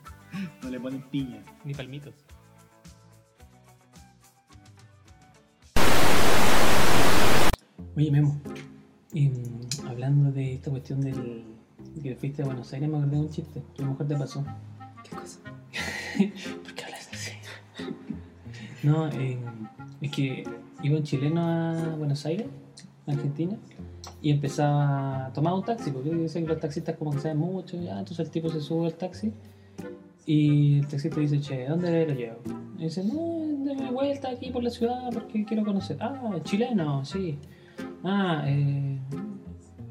[0.62, 1.40] No le ponen piña.
[1.64, 2.12] Ni palmitos.
[7.96, 8.40] Oye, Memo.
[9.12, 11.44] mm, hablando de esta cuestión del
[11.94, 14.08] de que fuiste a Buenos Aires, me acordé de un chiste que a lo mejor
[14.08, 14.44] te pasó.
[15.04, 15.38] ¿Qué cosa?
[16.64, 17.32] ¿Por qué hablas así?
[18.82, 19.38] No, eh,
[20.00, 20.42] es que
[20.82, 22.48] iba un chileno a Buenos Aires,
[23.06, 23.56] Argentina,
[24.20, 27.80] y empezaba a tomar un taxi, porque sé que los taxistas como que saben mucho,
[27.80, 29.32] ya, entonces el tipo se sube al taxi
[30.26, 32.38] y el taxista dice, che, ¿dónde lo llevo?
[32.76, 35.96] Y dice, no, déme vuelta aquí por la ciudad porque quiero conocer.
[36.00, 37.38] Ah, chileno, sí.
[38.04, 38.98] Ah, eh,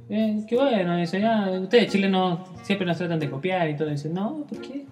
[0.09, 3.89] eh, qué bueno, dice, ya, ustedes chilenos siempre nos tratan de copiar y todo.
[3.89, 4.85] Dice, no, ¿por qué?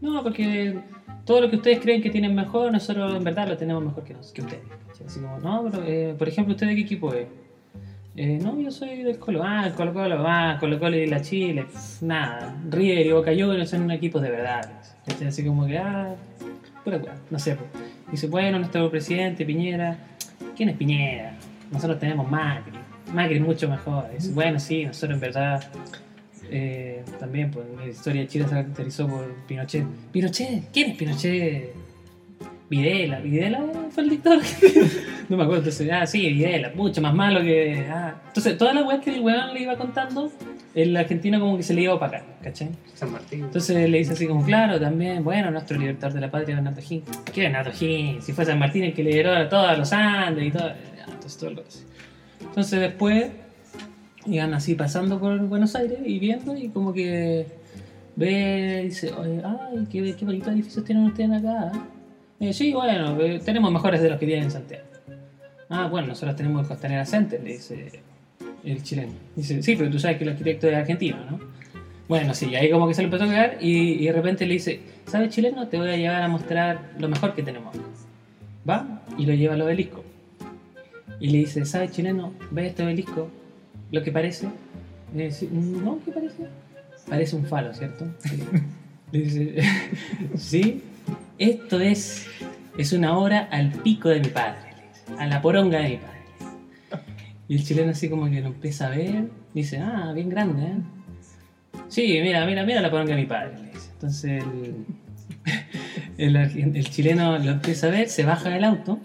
[0.00, 0.78] No, porque
[1.24, 4.14] todo lo que ustedes creen que tienen mejor, nosotros en verdad lo tenemos mejor que,
[4.34, 4.62] que ustedes.
[5.06, 7.26] Así como, no, pero, eh, por ejemplo, ¿usted de qué equipo es?
[8.16, 9.42] Eh, no, yo soy del Colo.
[9.44, 11.64] Ah, el Colo Colo, ah, Colo Colo y la Chile.
[11.64, 14.80] Pff, nada, River y Boca Juniors son equipos de verdad.
[15.06, 15.28] ¿cachai?
[15.28, 16.14] Así como que, ah,
[16.82, 17.56] pura weá, no sé.
[17.56, 17.68] pues.
[18.10, 19.98] Dice, bueno, nuestro presidente Piñera.
[20.56, 21.36] ¿Quién es Piñera?
[21.70, 22.72] Nosotros tenemos Macri.
[23.12, 24.10] Macri es mucho mejor.
[24.12, 25.64] Dice, bueno, sí, nosotros en verdad.
[26.50, 29.84] eh, también, pues la historia de Chile se caracterizó por Pinochet.
[30.12, 30.70] ¿Pinochet?
[30.72, 31.74] ¿Quién es Pinochet?
[32.68, 34.42] Videla, Videla fue el dictador.
[35.28, 37.86] no me acuerdo, entonces, ah, sí, Videla, mucho más malo que.
[37.88, 38.14] Ah.
[38.26, 40.32] Entonces, todas las weas que el weón le iba contando,
[40.74, 42.70] el argentino como que se le iba a opacar, ¿cachai?
[42.94, 43.44] San Martín.
[43.44, 47.18] Entonces le dice así como, claro, también, bueno, nuestro libertador de la patria, Bernardo Higgins.
[47.32, 48.24] ¿Qué Bernardo Higgins?
[48.24, 50.72] Si fue San Martín el que lideró a todos los Andes y todo.
[51.06, 51.62] Entonces todo el.
[52.40, 53.30] Entonces después
[54.26, 57.46] iban así pasando por Buenos Aires y viendo y como que
[58.16, 61.72] ve, dice, oye, ay, qué, qué bonitos edificios tienen ustedes acá.
[62.40, 64.84] Eh, sí, bueno, eh, tenemos mejores de los que tienen en Santiago.
[65.68, 68.02] Ah, bueno, nosotros tenemos el Costanera Center, le dice
[68.64, 69.12] el chileno.
[69.34, 71.40] Dice, sí, pero tú sabes que el arquitecto es argentino, ¿no?
[72.08, 74.54] Bueno, sí, ahí como que se lo empezó a cagar y, y de repente le
[74.54, 75.66] dice, ¿sabes chileno?
[75.66, 77.74] Te voy a llevar a mostrar lo mejor que tenemos.
[78.68, 80.04] Va y lo lleva al obelisco.
[81.20, 82.32] Y le dice, ¿sabes chileno?
[82.50, 83.30] Ve este obelisco,
[83.90, 84.48] lo que parece.
[85.14, 86.46] Le dice, no, ¿qué parece?
[87.08, 88.06] Parece un falo, ¿cierto?
[89.12, 89.56] Le dice,
[90.36, 90.82] sí,
[91.38, 92.26] esto es,
[92.76, 94.74] es una obra al pico de mi padre,
[95.16, 96.16] a la poronga de mi padre.
[97.48, 100.76] Y el chileno así como que lo empieza a ver, dice, ah, bien grande, ¿eh?
[101.88, 103.54] Sí, mira, mira, mira la poronga de mi padre.
[103.92, 104.42] Entonces
[106.18, 108.98] el, el, el chileno lo empieza a ver, se baja del auto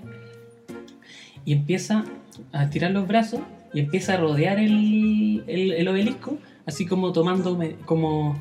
[1.45, 2.03] y empieza
[2.51, 3.41] a tirar los brazos
[3.73, 8.35] y empieza a rodear el, el, el obelisco, así como tomando, como,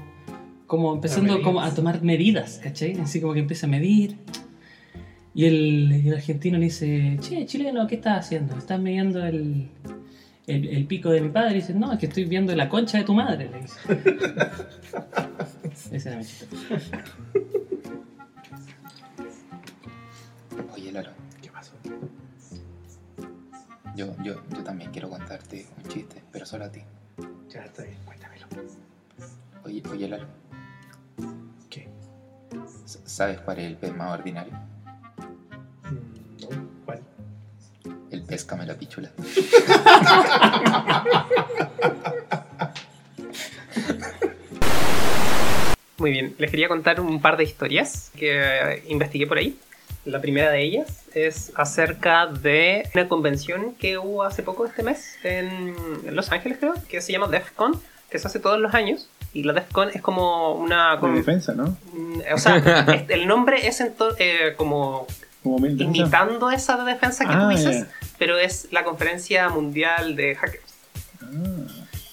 [0.66, 2.98] como empezando como a tomar medidas, ¿cachai?
[3.00, 4.16] Así como que empieza a medir.
[5.32, 8.56] Y el, el argentino le dice, che, chileno, ¿qué estás haciendo?
[8.56, 9.68] ¿Estás midiendo el,
[10.48, 11.52] el, el pico de mi padre?
[11.52, 13.78] Y dice, no, es que estoy viendo la concha de tu madre, le dice.
[15.92, 16.46] Ese era mi chiste.
[20.74, 21.10] Oye, Lalo,
[21.40, 21.72] ¿Qué pasó?
[24.00, 26.80] Yo, yo, yo también quiero contarte un chiste, pero solo a ti.
[27.50, 28.46] Ya está bien, cuéntamelo.
[29.64, 30.26] Oye, oye Lalo,
[31.68, 31.86] ¿Qué?
[32.86, 34.54] ¿sabes cuál es el pez más ordinario?
[35.84, 36.48] Mm, no,
[36.86, 37.02] ¿cuál?
[38.10, 39.10] El pez la pichula.
[45.98, 49.58] Muy bien, les quería contar un par de historias que eh, investigué por ahí.
[50.04, 55.16] La primera de ellas es acerca de una convención que hubo hace poco este mes
[55.22, 55.74] en
[56.14, 59.08] Los Ángeles, creo, que se llama DEF CON, que se hace todos los años.
[59.32, 60.98] Y la DEF CON es como una...
[60.98, 61.76] Con- defensa, ¿no?
[61.92, 62.56] mm, o sea,
[63.08, 65.06] el nombre es ento- eh, como
[65.42, 67.86] Como imitando esa de defensa que Ah, tú dices,
[68.18, 70.74] pero es la conferencia mundial de hackers.
[71.22, 71.26] Ah.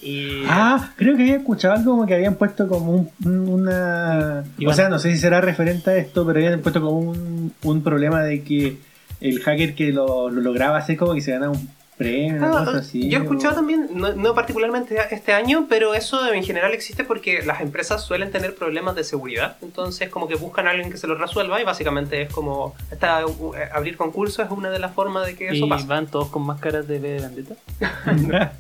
[0.02, 4.44] Y Ah, creo que había escuchado algo como que habían puesto como un, un- una...
[4.58, 4.74] Iván.
[4.74, 7.84] O sea, no sé si será referente a esto, pero habían puesto como un, un
[7.84, 8.78] problema de que
[9.22, 12.78] el hacker que lo, lo lograba hacer como que se ganaba un premio, Ah, cosa
[12.78, 13.10] así.
[13.10, 17.04] yo he o- escuchado también, no, no particularmente este año, pero eso en general existe
[17.04, 20.98] porque las empresas suelen tener problemas de seguridad, entonces como que buscan a alguien que
[20.98, 24.94] se los resuelva y básicamente es como esta, uh, abrir concursos es una de las
[24.94, 25.88] formas de que eso ¿Y pasa.
[25.88, 27.56] van todos con máscaras de Vendetta?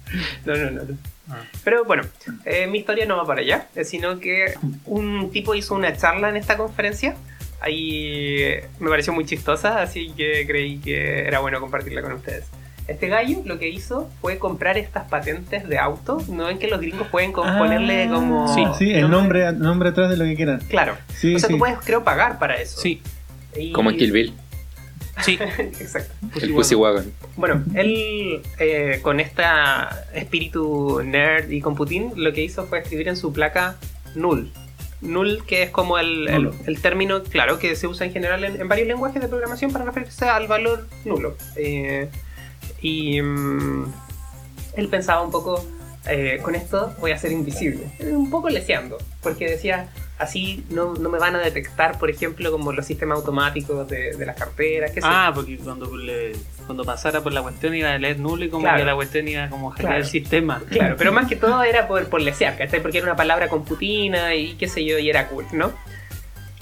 [0.45, 0.81] No, no, no.
[0.83, 0.97] no.
[1.63, 2.03] Pero bueno,
[2.45, 4.53] eh, mi historia no va para allá, eh, sino que
[4.85, 7.15] un tipo hizo una charla en esta conferencia
[7.59, 8.39] ahí
[8.79, 12.45] me pareció muy chistosa, así que creí que era bueno compartirla con ustedes.
[12.87, 16.19] Este gallo lo que hizo fue comprar estas patentes de auto.
[16.29, 18.47] ¿No ven que los gringos pueden Ah, ponerle como...
[18.53, 20.59] Sí, Sí, el nombre, nombre atrás de lo que quieran.
[20.69, 20.95] Claro.
[21.13, 21.53] Sí, o sea, sí.
[21.55, 22.79] tú puedes, creo, pagar para eso.
[22.79, 23.01] Sí,
[23.57, 24.33] Y- Como en Kill Bill,
[25.23, 25.37] sí.
[25.57, 26.13] Exacto.
[26.41, 27.11] el Pussy Wagon.
[27.35, 29.43] Bueno, él eh, con este
[30.13, 33.77] espíritu nerd y con Putin lo que hizo fue escribir en su placa
[34.15, 34.51] null.
[35.01, 36.27] Null, que es como el,
[36.65, 39.85] el- término, claro, que se usa en general en, en varios lenguajes de programación para
[39.85, 41.35] referirse al valor nulo.
[41.55, 42.09] Eh,
[42.81, 43.85] y mm,
[44.75, 45.63] él pensaba un poco,
[46.09, 47.87] eh, con esto voy a ser invisible.
[48.01, 49.89] Un poco leseando, porque decía,
[50.19, 54.25] así no, no me van a detectar, por ejemplo, como los sistemas automáticos de, de
[54.25, 54.91] las carteras.
[54.91, 55.07] sé yo.
[55.07, 56.33] Ah, porque cuando, le-
[56.65, 58.77] cuando pasara por la cuestión iba a leer nulo y como Claro.
[58.79, 59.97] que la cuestión iba como a Claro.
[59.97, 60.61] el sistema.
[60.69, 62.81] Claro, pero más que todo era por, por lesear, ¿cachai?
[62.81, 65.71] Porque era una palabra computina y qué sé yo, y era cool, ¿no?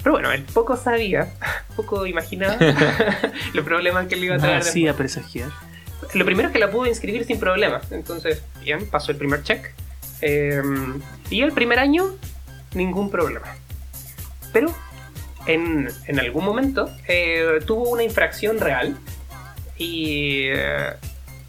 [0.02, 1.32] Pero bueno, él poco sabía,
[1.76, 2.56] poco imaginaba
[3.54, 4.58] los problemas que le iba a traer.
[4.58, 5.50] Nada así a presagiar.
[6.14, 7.90] Lo primero es que la pudo inscribir sin problemas.
[7.92, 9.72] Entonces, bien, pasó el primer check.
[10.22, 10.62] Eh,
[11.30, 12.16] y el primer año,
[12.74, 13.54] ningún problema.
[14.52, 14.74] Pero
[15.46, 18.96] en, en algún momento eh, tuvo una infracción real
[19.78, 20.94] y, eh,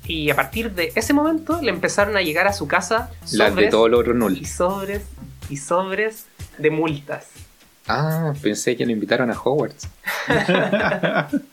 [0.06, 3.48] y a partir de ese momento le empezaron a llegar a su casa Las de
[3.50, 5.02] sobres todos los otros y sobres
[5.50, 6.26] y sobres
[6.58, 7.28] de multas.
[7.88, 9.88] Ah, pensé que lo invitaron a Hogwarts.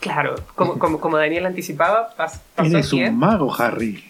[0.00, 4.04] Claro, como, como, como Daniel anticipaba, pas- pasó Eres que un mago, Harry.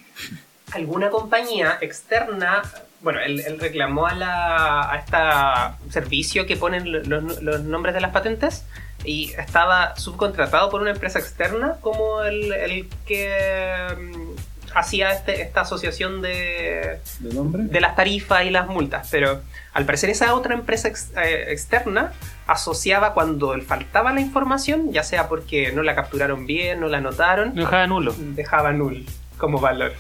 [0.73, 2.63] alguna compañía externa,
[3.01, 7.95] bueno, él, él reclamó a, la, a este servicio que ponen lo- los, los nombres
[7.95, 8.65] de las patentes
[9.05, 15.63] y estaba subcontratado por una empresa externa como el, el que mm, hacía este- esta
[15.63, 17.65] asociación de, ¿De nombre?
[17.65, 19.41] de las tarifas y las multas, pero
[19.73, 22.13] al parecer esa otra empresa ex- eh, externa
[22.47, 26.99] asociaba cuando le faltaba la información, ya sea porque no la capturaron bien, no la
[26.99, 28.15] anotaron, Lo dejaba nulo.
[28.19, 29.05] dejaba null
[29.37, 29.93] como valor.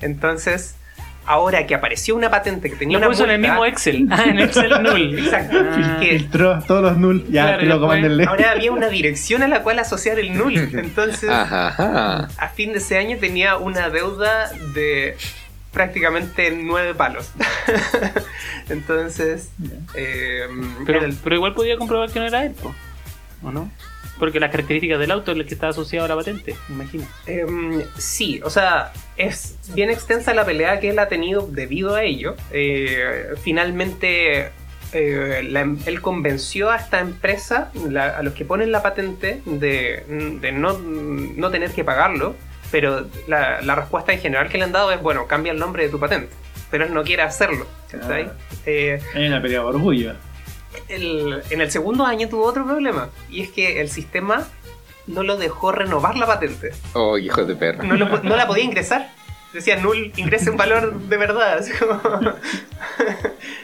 [0.00, 0.76] Entonces,
[1.26, 4.08] ahora que apareció una patente que tenía Lo una puso en el multa- mismo Excel.
[4.10, 5.18] Ah, en Excel null.
[5.24, 5.58] Exacto.
[5.60, 5.96] Ah.
[6.00, 7.24] que Filtró todos los null.
[7.30, 10.56] Ya, Claro, te lo ahora había una dirección a la cual asociar el null.
[10.56, 12.28] Entonces, Ajá, ajá.
[12.38, 15.16] a fin de ese año tenía una deuda de
[15.72, 17.30] prácticamente nueve palos.
[18.68, 19.50] Entonces,
[19.94, 20.46] eh,
[20.86, 22.54] Pero, el- pero igual podía comprobar que no era él,
[23.42, 23.70] ¿o no?
[24.18, 27.04] Porque las características del auto es lo que está asociado a la patente, me imagino.
[27.26, 32.04] Em, sí, o sea, es bien extensa la pelea que él ha tenido debido a
[32.04, 32.36] ello.
[32.52, 34.50] Eh, finalmente,
[34.92, 39.42] eh, la em- él convenció a esta empresa, la- a los que ponen la patente,
[39.46, 40.04] de,
[40.40, 42.36] de no, no tener que pagarlo.
[42.70, 45.84] Pero la, la respuesta en general que le han dado es, bueno, cambia el nombre
[45.84, 46.30] de tu patente.
[46.70, 47.66] Pero él no quiere hacerlo.
[48.02, 48.20] Ah.
[48.66, 50.14] Eh, Hay una pelea de orgullo.
[50.88, 53.10] El- en el segundo año tuvo otro problema.
[53.30, 54.46] Y es que el sistema
[55.06, 57.82] no lo dejó renovar la patente Oh, hijo de perra.
[57.84, 59.10] no, lo no la podía ingresar.
[59.52, 61.64] Decía null, ingrese un valor de verdad.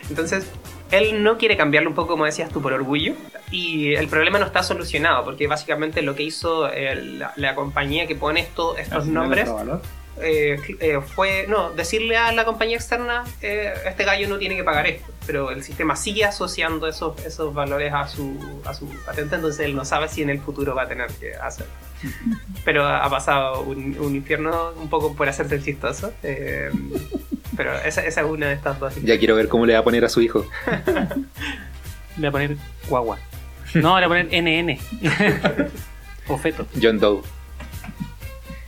[0.08, 0.46] Entonces,
[0.90, 3.14] él no quiere cambiarlo un poco, como decías tú, por orgullo.
[3.50, 8.06] Y el problema no está solucionado, porque básicamente lo que hizo el- la, la compañía
[8.06, 9.48] que pone esto- estos nombres.
[10.22, 14.64] Eh, eh, fue, no, decirle a la compañía externa, eh, este gallo no tiene que
[14.64, 19.36] pagar esto, pero el sistema sigue asociando esos, esos valores a su, a su patente,
[19.36, 21.72] entonces él no sabe si en el futuro va a tener que hacerlo.
[22.64, 26.70] Pero ha pasado un, un infierno un poco por hacerte el chistoso, eh,
[27.56, 28.94] pero esa, esa es una de estas dos.
[29.02, 30.46] Ya quiero ver cómo le va a poner a su hijo.
[32.16, 32.56] Le voy a poner
[32.88, 33.18] guagua.
[33.74, 34.78] No, le voy a poner NN.
[36.28, 36.66] o feto.
[36.80, 37.22] John Doe.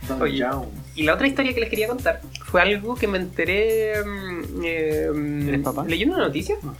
[0.07, 0.43] Don Oye.
[0.43, 0.82] Jones.
[0.95, 5.47] Y la otra historia que les quería contar fue algo que me enteré mm, eh,
[5.47, 5.85] ¿Eres papá?
[5.87, 6.55] leyendo una noticia.
[6.61, 6.75] No.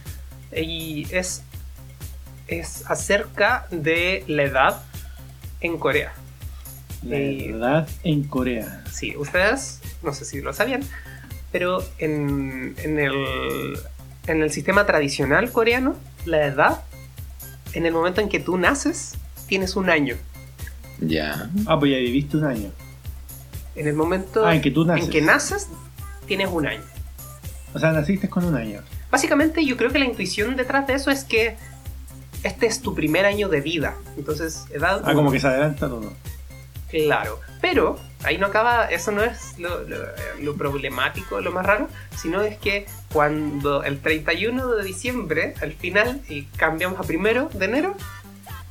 [0.55, 1.41] Y es,
[2.47, 4.83] es acerca de la edad
[5.61, 6.13] en Corea.
[7.03, 8.83] La Eh, edad en Corea.
[8.91, 10.83] Sí, ustedes, no sé si lo sabían,
[11.51, 13.77] pero en, en, el,
[14.27, 15.95] en el sistema tradicional coreano,
[16.25, 16.83] la edad,
[17.73, 19.15] en el momento en que tú naces,
[19.47, 20.15] tienes un año.
[20.99, 21.49] Ya.
[21.65, 22.71] Ah, pues ya viviste un año.
[23.75, 25.05] En el momento Ah, en que tú naces.
[25.05, 25.67] en que naces,
[26.27, 26.81] tienes un año.
[27.73, 28.81] O sea, naciste con un año.
[29.09, 31.55] Básicamente yo creo que la intuición detrás de eso es que
[32.43, 33.95] este es tu primer año de vida.
[34.17, 35.01] Entonces, edad...
[35.05, 36.13] Ah, como que se adelanta todo.
[36.89, 37.39] Claro.
[37.61, 39.97] Pero ahí no acaba, eso no es lo, lo-
[40.41, 41.87] lo problemático, lo más raro,
[42.21, 47.65] sino es que cuando el 31 de diciembre, al final, y cambiamos a primero de
[47.65, 47.95] enero,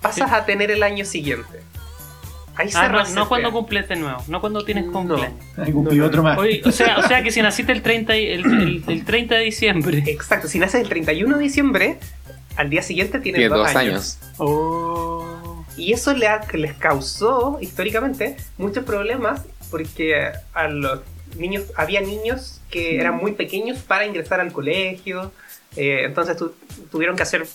[0.00, 1.62] pasas a tener el año siguiente.
[2.56, 4.92] Ahí se Ah, no, no cuando cumples de nuevo, no cuando tienes No.
[4.92, 5.32] cumpleaños.
[5.56, 6.38] Ahí cumplí No, no, otro más.
[6.64, 9.44] O, sea, o sea que si naciste el 30, y- el, el- el 30 de
[9.44, 10.02] diciembre.
[10.06, 11.98] Exacto, si naces el 31 de diciembre,
[12.56, 14.18] al día siguiente tienen Tiene dos, dos años.
[14.22, 14.34] años.
[14.38, 15.64] Oh.
[15.76, 21.00] Y eso le ha- les causó históricamente muchos problemas porque a los
[21.38, 25.32] niños, había niños que eran muy pequeños para ingresar al colegio.
[25.76, 26.54] Eh, entonces tu-
[26.90, 27.46] tuvieron que hacer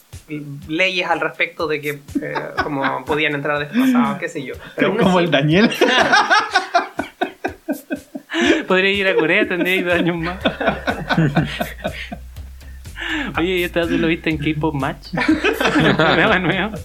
[0.68, 1.90] leyes al respecto de que
[2.22, 4.54] eh, como podían entrar desplazados, qué sé yo.
[4.76, 5.70] Pero Como así- el Daniel.
[8.68, 10.38] Podría ir a Corea, tendría dos años más.
[13.38, 15.10] Oye, ¿y este dato lo viste en K-Pop Match?
[15.96, 16.76] Programa nuevo.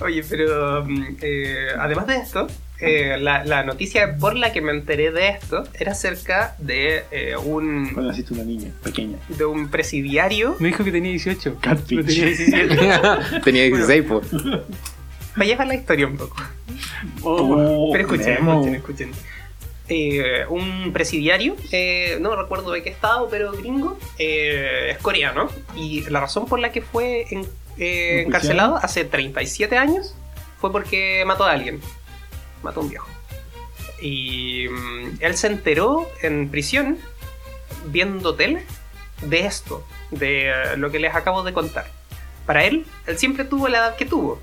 [0.00, 2.46] Oye, pero mm, eh, además de esto,
[2.80, 7.36] eh, la, la noticia por la que me enteré de esto era acerca de eh,
[7.36, 9.18] un Cuando naciste una niña pequeña.
[9.28, 10.56] de un presidiario.
[10.58, 11.58] Me dijo que tenía 18.
[11.60, 12.04] Catfish.
[12.06, 13.40] Tenía 17.
[13.44, 14.26] Tenía 16, pues.
[15.36, 16.36] Me lleva la historia un poco.
[17.22, 17.90] Oh.
[17.92, 19.10] Pero escuchen, escuchen, escuchen.
[19.88, 25.48] Eh, un presidiario, eh, no recuerdo de qué estado, pero gringo, eh, es coreano.
[25.76, 30.14] Y la razón por la que fue en- eh, encarcelado hace 37 años
[30.60, 31.80] fue porque mató a alguien.
[32.64, 33.06] Mató a un viejo.
[34.00, 36.98] Y mm, él se enteró en prisión,
[37.86, 38.64] viendo tele,
[39.22, 41.86] de esto, de eh, lo que les acabo de contar.
[42.46, 44.40] Para él, él siempre tuvo la edad que tuvo.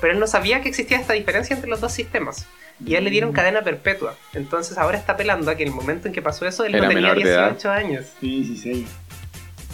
[0.00, 2.46] Pero él no sabía que existía esta diferencia entre los dos sistemas.
[2.84, 4.16] Y a él le dieron cadena perpetua.
[4.32, 6.84] Entonces ahora está apelando a que en el momento en que pasó eso, él Era
[6.84, 7.50] no tenía menor de edad.
[7.52, 8.06] 18 años.
[8.20, 8.86] Sí, sí, sí.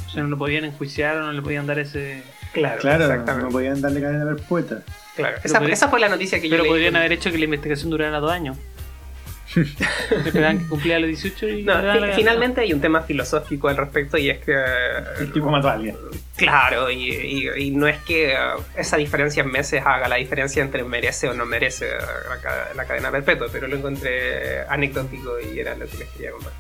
[0.06, 2.22] O sea, no lo podían enjuiciar o no le podían dar ese.
[2.52, 3.46] Claro, Claro, exactamente.
[3.46, 4.82] no podían darle cadena a ver poeta.
[5.22, 5.37] Claro.
[5.44, 6.70] Esa, podría- esa fue la noticia que yo Pero leí.
[6.72, 8.57] podrían haber hecho que la investigación durara dos años.
[10.26, 11.62] Esperaban que cumpliera los 18 y.
[11.62, 14.54] No, la- finalmente hay un tema filosófico al respecto y es que...
[15.20, 15.96] El tipo mató a alguien.
[16.37, 20.62] Claro, y, y- y no es que uh, esa diferencia en meses haga la diferencia
[20.62, 25.40] entre merece o no merece uh, la, ca- la cadena perpetua, pero lo encontré anecdótico
[25.40, 26.52] y era lo que les quería contar.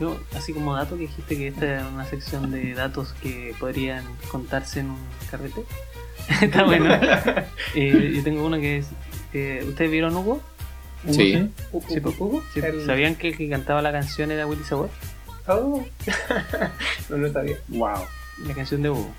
[0.00, 4.02] Yo, así como dato que dijiste que esta era una sección de datos que podrían
[4.30, 4.98] contarse en un
[5.30, 5.62] carrete.
[6.42, 6.86] Está bueno.
[7.74, 8.86] Eh, yo tengo uno que es.
[9.32, 10.40] eh, ¿Ustedes vieron Hugo?
[11.10, 11.48] Sí.
[11.88, 14.90] Sí, pues, Hugo, Sí, el- ¿Sabían que el que cantaba la canción era Willy Sabor?
[15.48, 15.84] Oh.
[17.08, 17.56] no, no sabía.
[17.68, 18.04] Wow.
[18.46, 19.10] La canción de Hugo.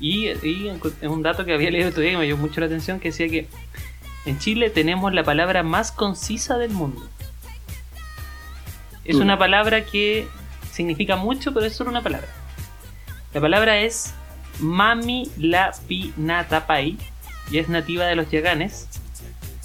[0.00, 2.66] Y, y es un dato que había leído otro día que me llamó mucho la
[2.66, 3.48] atención que decía que
[4.26, 7.08] en Chile tenemos la palabra más concisa del mundo.
[9.04, 10.26] Es una palabra que
[10.72, 12.28] significa mucho, pero es solo una palabra.
[13.34, 14.14] La palabra es
[14.60, 16.96] Mami La Pinatapay
[17.50, 18.88] y es nativa de los Yaganes,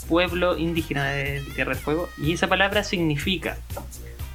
[0.07, 2.09] pueblo indígena de Tierra del Fuego.
[2.17, 3.57] Y esa palabra significa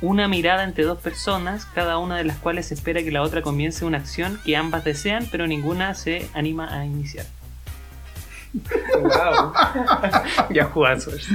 [0.00, 3.84] una mirada entre dos personas, cada una de las cuales espera que la otra comience
[3.84, 7.26] una acción que ambas desean, pero ninguna se anima a iniciar.
[9.00, 9.52] Wow.
[10.50, 11.26] ya jugazos.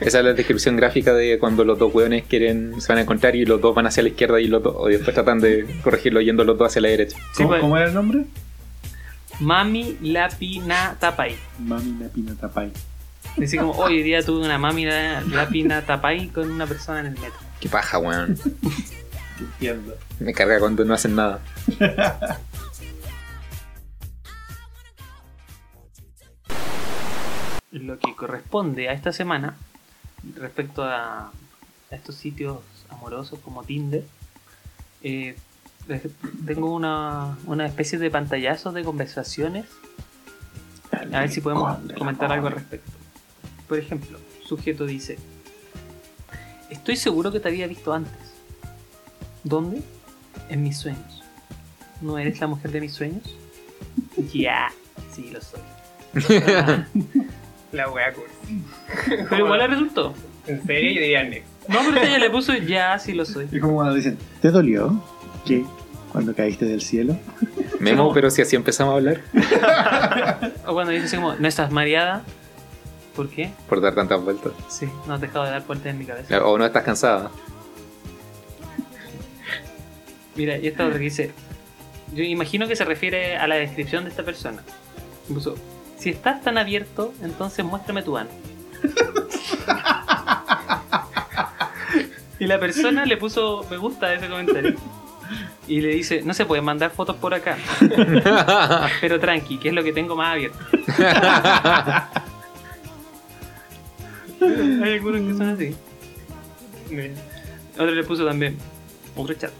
[0.00, 3.36] Esa es la descripción gráfica de cuando los dos hueones quieren, se van a encontrar
[3.36, 6.20] y los dos van hacia la izquierda y los dos, y después tratan de corregirlo
[6.20, 7.16] yendo los dos hacia la derecha.
[7.32, 7.60] Sí, ¿Cómo, pues.
[7.60, 8.24] cómo era el nombre?
[9.38, 11.36] Mami Lapina Tapay.
[11.60, 12.72] Mami Napina Tapay.
[13.42, 17.12] Así como, hoy día tuve una mami la- Lapina Tapay con una persona en el
[17.12, 17.38] metro.
[17.60, 18.36] Qué paja, weón.
[19.38, 19.96] Entiendo.
[20.18, 21.40] Me carga cuando no hacen nada.
[27.72, 29.56] Lo que corresponde a esta semana,
[30.36, 31.26] respecto a,
[31.90, 34.04] a estos sitios amorosos como Tinder,
[35.02, 35.36] eh,
[36.46, 39.66] tengo una, una especie de pantallazos de conversaciones.
[40.92, 42.90] A ver si podemos comentar algo al respecto.
[43.68, 45.18] Por ejemplo, sujeto dice:
[46.68, 48.12] Estoy seguro que te había visto antes.
[49.44, 49.82] ¿Dónde?
[50.48, 51.22] En mis sueños.
[52.00, 53.24] ¿No eres la mujer de mis sueños?
[54.34, 54.70] Ya,
[55.12, 55.60] sí lo soy.
[57.72, 58.26] La wea cool.
[59.30, 60.14] Pero igual le resultó.
[60.46, 61.46] En serio, yo diría next.
[61.68, 63.46] No, pero ella le puso ya, sí lo soy.
[63.52, 65.00] Es como cuando dicen, ¿te dolió?
[65.46, 65.64] ¿Qué?
[66.10, 67.16] ¿Cuando caíste del cielo?
[67.78, 69.20] Memo, pero si así empezamos a hablar,
[70.66, 72.24] O cuando dice así como, ¿no estás mareada?
[73.14, 73.50] ¿Por qué?
[73.68, 74.52] por dar tantas vueltas.
[74.68, 76.44] Sí, no has dejado de dar vueltas en mi cabeza.
[76.44, 77.30] O no estás cansada.
[80.34, 81.30] Mira, y esta otra que dice,
[82.14, 84.62] yo imagino que se refiere a la descripción de esta persona.
[85.28, 85.54] Puso,
[86.00, 88.30] si estás tan abierto, entonces muéstrame tu ano.
[92.38, 94.76] y la persona le puso me gusta a ese comentario.
[95.68, 97.58] Y le dice, no se pueden mandar fotos por acá.
[99.00, 100.58] Pero tranqui, que es lo que tengo más abierto.
[104.40, 105.76] Hay algunos que son así.
[107.74, 108.56] Otro le puso también.
[109.14, 109.52] Otro chat.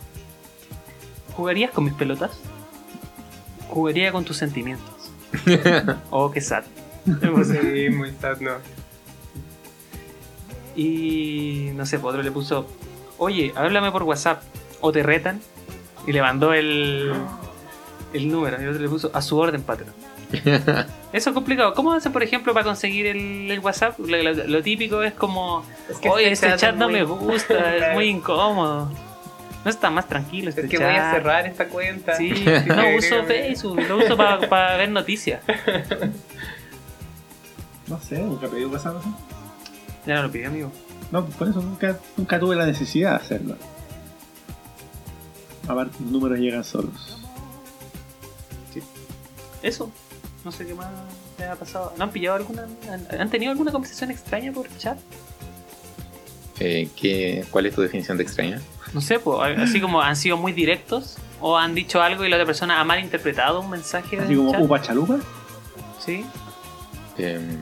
[1.35, 2.41] ¿Jugarías con mis pelotas?
[3.69, 5.00] Jugaría con tus sentimientos.
[6.11, 6.65] oh, qué sad.
[7.05, 8.53] Sí, muy sad, no.
[10.77, 12.67] Y no sé, pues otro le puso,
[13.19, 14.43] oye, háblame por WhatsApp.
[14.81, 15.41] O te retan.
[16.07, 17.13] Y le mandó el,
[18.15, 19.93] El número, y otro le puso a su orden, patrón.
[21.13, 21.75] Eso es complicado.
[21.75, 23.99] ¿Cómo hace, por ejemplo, para conseguir el, el WhatsApp?
[23.99, 27.77] Lo, lo- lo típico es como, Es que oye, este chat no muy- me gusta,
[27.77, 28.91] es muy incómodo.
[29.65, 30.87] No está más tranquilo este Es que chat.
[30.87, 32.17] voy a cerrar esta cuenta.
[32.17, 32.31] Sí,
[32.67, 35.41] no uso Facebook, lo uso para ver noticias.
[37.87, 39.09] No sé, nunca pedí WhatsApp así.
[40.07, 40.71] Ya no lo pidió, amigo.
[41.11, 43.57] No, por eso nunca, nunca tuve la necesidad de hacerlo.
[45.67, 47.19] Aparte, los números llegan solos.
[49.63, 49.91] Eso.
[50.45, 50.87] No sé qué más
[51.39, 51.93] le ha pasado.
[51.99, 52.67] ¿No han pillado alguna?
[52.89, 54.97] ¿Han, han tenido alguna conversación extraña por chat?
[56.61, 58.61] Eh, ¿qué- ¿Cuál es tu definición de extraña?
[58.93, 62.37] No sé, pues, así como han sido muy directos o han dicho algo y la
[62.37, 64.61] otra persona ha malinterpretado un mensaje Así como chat.
[64.63, 65.17] Upa Chalupa.
[65.99, 66.25] Sí.
[67.19, 67.57] Em,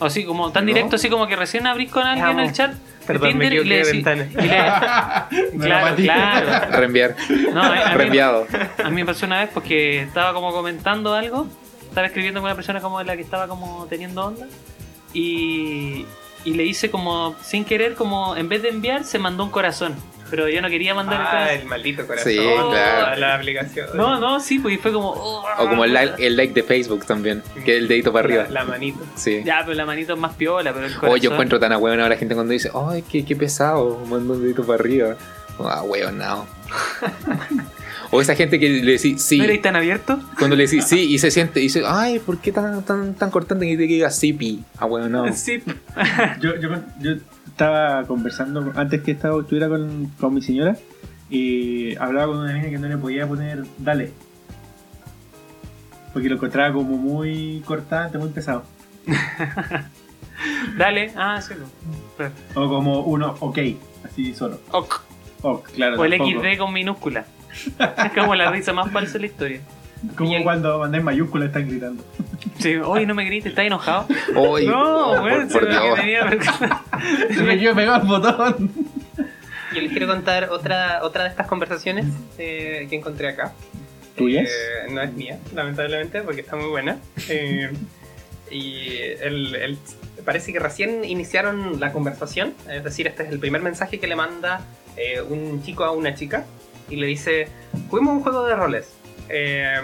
[0.00, 0.68] O así como tan No.
[0.72, 2.74] directo, así como que recién abrís con alguien en el chat.
[3.06, 4.24] Perdón, me Tinder y le y le-
[5.54, 6.76] Me claro, claro.
[6.78, 7.16] reenviar.
[7.54, 8.46] No, a, a mí, Reenviado.
[8.84, 11.46] a mí me pasó una vez porque estaba como comentando algo,
[11.88, 14.46] estaba escribiendo con una persona como la que estaba como teniendo onda
[15.14, 16.04] y,
[16.44, 19.94] y le hice como sin querer como en vez de enviar se mandó un corazón,
[20.30, 22.32] pero yo no quería mandar el Ah, el maldito corazón.
[22.32, 23.06] Sí, claro.
[23.06, 23.88] a La aplicación.
[23.94, 27.04] No, no, sí, pues fue como oh, O como el like, el like de Facebook
[27.06, 28.44] también, que es el dedito para arriba.
[28.44, 29.00] La, la manito.
[29.14, 29.42] Sí.
[29.44, 31.10] Ya, pero la manito es más piola, pero el corazón.
[31.12, 34.42] Oye, yo encuentro tan a la gente cuando dice, ay, qué, qué pesado, mando un
[34.42, 35.16] dedito para arriba.
[35.58, 36.46] Ah, hueón, no.
[38.10, 40.18] o esa gente que le decís sí, ¿No eres tan abierto?
[40.38, 43.30] cuando le decís sí y se siente y dice, ay, ¿por qué tan, tan, tan
[43.30, 44.64] cortante que te diga sí, pi?
[44.78, 45.32] Ah, hueón, no.
[45.32, 45.62] Sí.
[46.40, 47.12] Yo, yo, yo
[47.46, 50.76] estaba conversando antes que estaba, estuviera con, con mi señora
[51.28, 54.12] y hablaba con una niña que no le podía poner dale.
[56.12, 58.64] Porque lo encontraba como muy cortante, muy pesado.
[60.76, 61.12] Dale.
[61.16, 61.54] Ah, sí.
[62.54, 63.58] O como uno ok,
[64.04, 64.60] así solo.
[64.70, 65.00] Ok.
[65.42, 66.00] Ok, claro.
[66.00, 66.40] O el tampoco.
[66.40, 67.24] XD con minúscula.
[67.78, 69.60] Es como la risa más falsa de la historia.
[70.16, 72.04] Como Y cuando mandé en mayúscula están gritando.
[72.58, 74.06] Sí, oye, no me grites, ¿estás enojado?
[74.34, 75.98] Oye, no, oh, weón, por, por que Dios.
[75.98, 76.82] tenía-
[77.36, 78.72] Se me quiero pegar el botón.
[79.74, 82.06] Yo les quiero contar otra, otra de estas conversaciones
[82.38, 83.52] eh, que encontré acá.
[84.16, 84.48] ¿Tuyas?
[84.48, 86.98] Eh, no es mía, lamentablemente, porque está muy buena.
[87.28, 87.70] Eh,
[88.50, 88.88] y
[89.20, 89.78] el, el-
[90.24, 94.16] parece que recién iniciaron la conversación, es decir, este es el primer mensaje que le
[94.16, 94.62] manda
[94.96, 96.44] eh, un chico a una chica
[96.90, 97.48] y le dice,
[97.90, 98.92] juguemos un juego de roles.
[99.28, 99.80] Eh,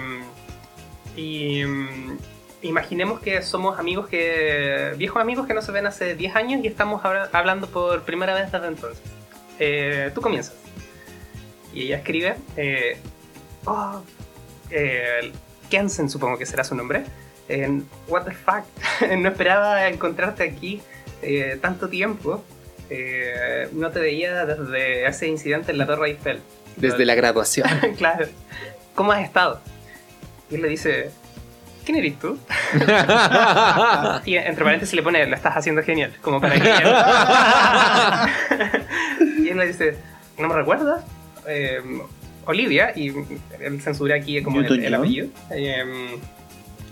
[1.16, 2.18] y mm,
[2.62, 6.66] imaginemos que somos amigos que viejos amigos que no se ven hace 10 años y
[6.66, 9.02] estamos habla- hablando por primera vez desde entonces.
[9.58, 10.54] Eh, tú comienzas.
[11.72, 12.96] Y ella escribe, eh,
[13.66, 14.02] oh,
[14.70, 15.32] eh,
[15.70, 17.04] Kensen supongo que será su nombre.
[18.08, 18.64] What the fuck,
[19.18, 20.80] no esperaba encontrarte aquí
[21.22, 22.42] eh, tanto tiempo.
[23.72, 26.40] No te veía desde ese incidente en la Torre Eiffel.
[26.76, 27.68] Desde la graduación.
[27.98, 28.26] claro.
[28.94, 29.60] ¿Cómo has estado?
[30.50, 31.10] Y él le dice,
[31.84, 32.38] ¿quién eres tú?
[34.24, 36.60] Y entre paréntesis le pone, lo estás haciendo genial, como para que
[39.42, 39.96] Y él le dice,
[40.38, 41.04] ¿no me recuerdas?
[41.46, 41.80] Eh,
[42.46, 43.12] Olivia, y
[43.60, 45.28] él censura aquí como el, el apellido.
[45.50, 46.18] Eh,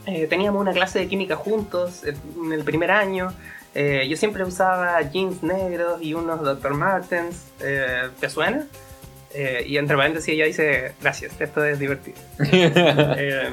[0.06, 2.14] eh, teníamos una clase de química juntos eh,
[2.44, 3.32] en el primer año.
[3.74, 6.74] Eh, yo siempre usaba jeans negros y unos Dr.
[6.74, 7.46] Martens.
[7.60, 8.66] Eh, ¿Te suena?
[9.34, 12.18] Eh, y entre paréntesis ella dice, gracias, esto es divertido.
[12.52, 13.50] Eh,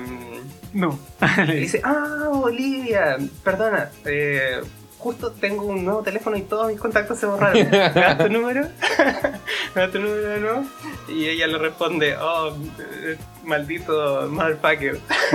[0.74, 1.00] No.
[1.48, 4.60] y dice, ah, Olivia, perdona, eh,
[5.00, 7.70] justo tengo un nuevo teléfono y todos mis contactos se borraron.
[7.70, 8.62] ¿Me das tu número?
[9.76, 10.64] ¿Me das tu número de nuevo?
[11.08, 15.00] Y ella le responde, oh, eh, maldito motherfucker.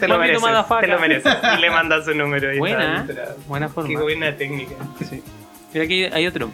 [0.00, 1.34] te lo Maldito mereces, te lo mereces.
[1.56, 2.52] Y le manda su número.
[2.52, 3.14] Y Buena, ¿eh?
[3.46, 3.88] Buena forma.
[3.90, 4.74] Qué buena técnica.
[5.08, 5.22] Sí.
[5.72, 6.50] Mira aquí hay otro.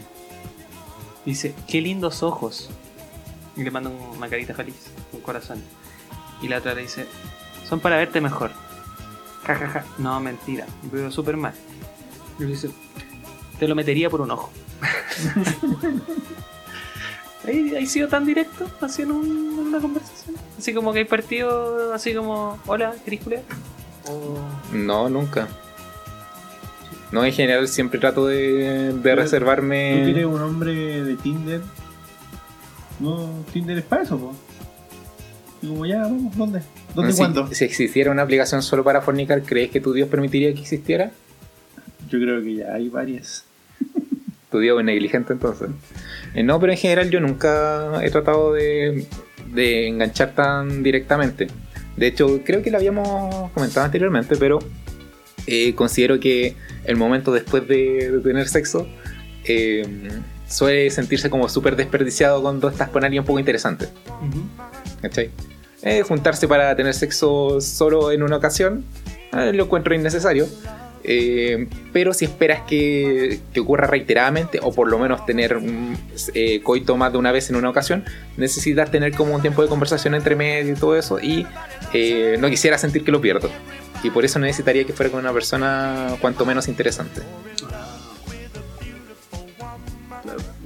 [1.24, 2.70] Dice, qué lindos ojos.
[3.56, 4.74] Y le manda una carita feliz,
[5.12, 5.62] un corazón.
[6.42, 7.06] Y la otra le dice,
[7.68, 8.50] son para verte mejor.
[9.44, 9.84] Ja, ja, ja.
[9.98, 11.54] No, mentira, veo súper mal.
[12.38, 12.70] Y le dice,
[13.58, 14.50] te lo metería por un ojo.
[17.46, 20.34] ¿Hay, sido tan directo así en, un- una conversación?
[20.58, 23.20] Así como que hay partido así como, hola, ¿querés.
[24.72, 25.46] No, nunca.
[27.12, 30.24] No, en general siempre trato de, de ¿Tú quieres reservarme.
[30.26, 31.60] un hombre de Tinder?
[33.00, 34.34] No, Tinder es para eso, po.
[35.62, 36.60] Y como ya, vamos, ¿dónde?
[36.94, 37.46] ¿Dónde si, cuándo?
[37.52, 41.10] si existiera una aplicación solo para fornicar, ¿crees que tu Dios permitiría que existiera?
[42.08, 43.44] Yo creo que ya hay varias.
[44.50, 45.68] Tu Dios es negligente entonces.
[46.34, 49.04] Eh, no, pero en general yo nunca he tratado de,
[49.52, 51.48] de enganchar tan directamente.
[51.96, 54.60] De hecho, creo que lo habíamos comentado anteriormente, pero
[55.46, 58.86] eh, considero que el momento después de, de tener sexo
[59.44, 59.86] eh,
[60.48, 63.88] suele sentirse como súper desperdiciado cuando estás con alguien un poco interesante.
[65.02, 65.30] ¿Cachai?
[65.82, 68.84] Eh, juntarse para tener sexo solo en una ocasión,
[69.32, 70.46] eh, lo encuentro innecesario.
[71.06, 75.98] Eh, pero si esperas que, que ocurra reiteradamente, o por lo menos tener un
[76.32, 78.04] eh, coito más de una vez en una ocasión,
[78.38, 81.46] necesitas tener como un tiempo de conversación entre medio y todo eso, y
[82.38, 83.50] no quisiera sentir que lo pierdo.
[84.04, 87.22] Y por eso necesitaría que fuera con una persona cuanto menos interesante.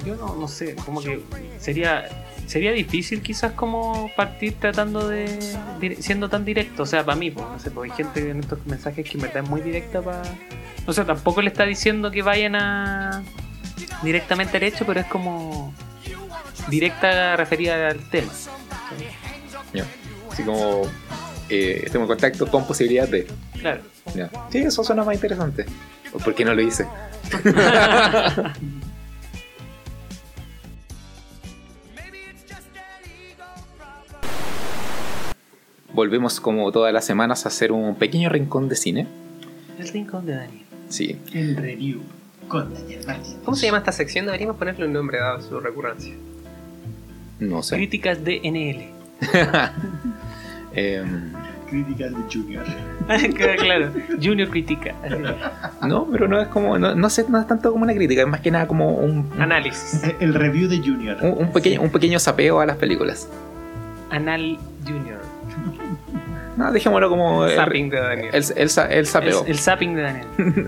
[0.05, 1.23] Yo no, no sé, como que
[1.59, 2.09] sería
[2.47, 5.57] sería difícil quizás como partir tratando de
[6.01, 8.65] siendo tan directo, o sea, para mí, pues, no sé, porque hay gente en estos
[8.67, 10.23] mensajes que en verdad es muy directa para
[10.89, 13.23] o sea, tampoco le está diciendo que vayan a
[14.03, 15.75] directamente al hecho, pero es como
[16.69, 18.33] directa referida al tema.
[19.75, 19.85] Ya.
[20.33, 20.85] Así como
[21.49, 23.27] eh, estemos en contacto con posibilidad de.
[23.61, 23.83] Claro.
[24.15, 24.31] Ya.
[24.51, 25.65] Sí, eso suena más interesante.
[26.13, 26.87] ¿O por qué no lo hice?
[35.93, 39.09] Volvemos como todas las semanas a hacer un pequeño rincón de cine.
[39.79, 40.65] El rincón de Daniel.
[40.89, 41.19] Sí.
[41.33, 42.03] El review
[42.47, 43.39] con Daniel Martínez.
[43.45, 44.27] ¿Cómo se llama esta sección?
[44.27, 46.15] Deberíamos ponerle un nombre dado su recurrencia.
[47.41, 47.77] No sé.
[47.77, 48.97] Críticas de NL.
[50.79, 51.33] Em,
[51.69, 52.65] Críticas de Junior.
[53.59, 53.91] claro,
[54.23, 54.95] Junior critica.
[55.87, 56.79] no, pero no es como.
[56.79, 59.31] No, no sé, no es tanto como una crítica, es más que nada como un,
[59.39, 60.03] Análisis.
[60.03, 61.19] El- El review de Junior.
[61.21, 63.29] un, un pequeño, un pequeño sapeo a las películas.
[64.11, 64.57] Anal
[64.87, 65.19] Junior.
[66.57, 67.45] No, dejémoslo como.
[67.45, 68.31] el- Zapping de Daniel.
[68.33, 69.43] El, el, sa- el sapeo.
[69.45, 70.27] El, el zapping de Daniel.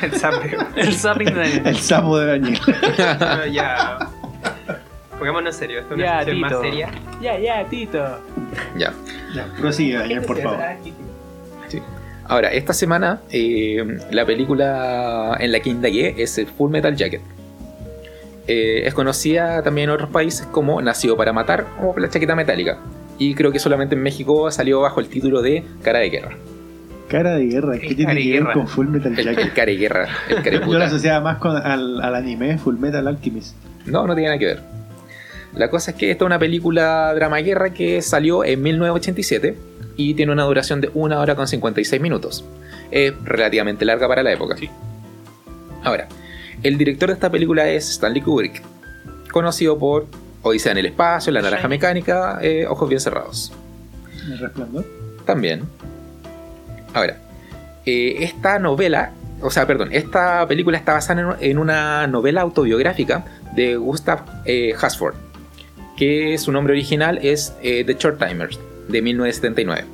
[0.00, 0.50] El zapping.
[0.76, 1.66] El zapping de Daniel.
[1.66, 2.58] El sapo de Daniel.
[3.52, 3.98] Ya.
[5.18, 6.90] Pongámonos serio, esto es una Ya, sección más seria.
[7.20, 8.18] Ya, ya, Tito.
[8.76, 8.92] ya.
[9.34, 10.58] Ya, prosigue, Daniel, por favor.
[12.30, 17.22] Ahora, esta semana eh, la película en la que indagué es el Full Metal Jacket.
[18.46, 22.78] Eh, es conocida también en otros países como Nacido para Matar o La Chaqueta Metálica.
[23.18, 26.36] Y creo que solamente en México salió bajo el título de Cara de Guerra.
[27.08, 28.52] Cara de guerra, ¿qué El tiene cara de que ver guerra.
[28.52, 29.54] con Full Metal El, el Jacket?
[29.54, 33.56] cara de guerra, el Yo lo asociaba más con, al, al anime Full Metal Alchemist.
[33.86, 34.60] No, no tiene nada que ver.
[35.58, 39.58] La cosa es que esta es una película drama guerra que salió en 1987
[39.96, 42.44] y tiene una duración de 1 hora con 56 minutos.
[42.92, 44.56] Es relativamente larga para la época.
[44.56, 44.70] Sí.
[45.82, 46.06] Ahora,
[46.62, 48.62] el director de esta película es Stanley Kubrick,
[49.32, 50.06] conocido por
[50.42, 53.52] Odisea en el espacio, La naranja mecánica, eh, Ojos bien cerrados.
[54.30, 54.84] El resplandor.
[55.26, 55.62] También.
[56.94, 57.18] Ahora,
[57.84, 59.10] eh, esta novela,
[59.42, 63.24] o sea, perdón, esta película está basada en, en una novela autobiográfica
[63.56, 65.14] de Gustav eh, Hasford,
[65.98, 69.84] que su nombre original es eh, The Short Timers, de 1979.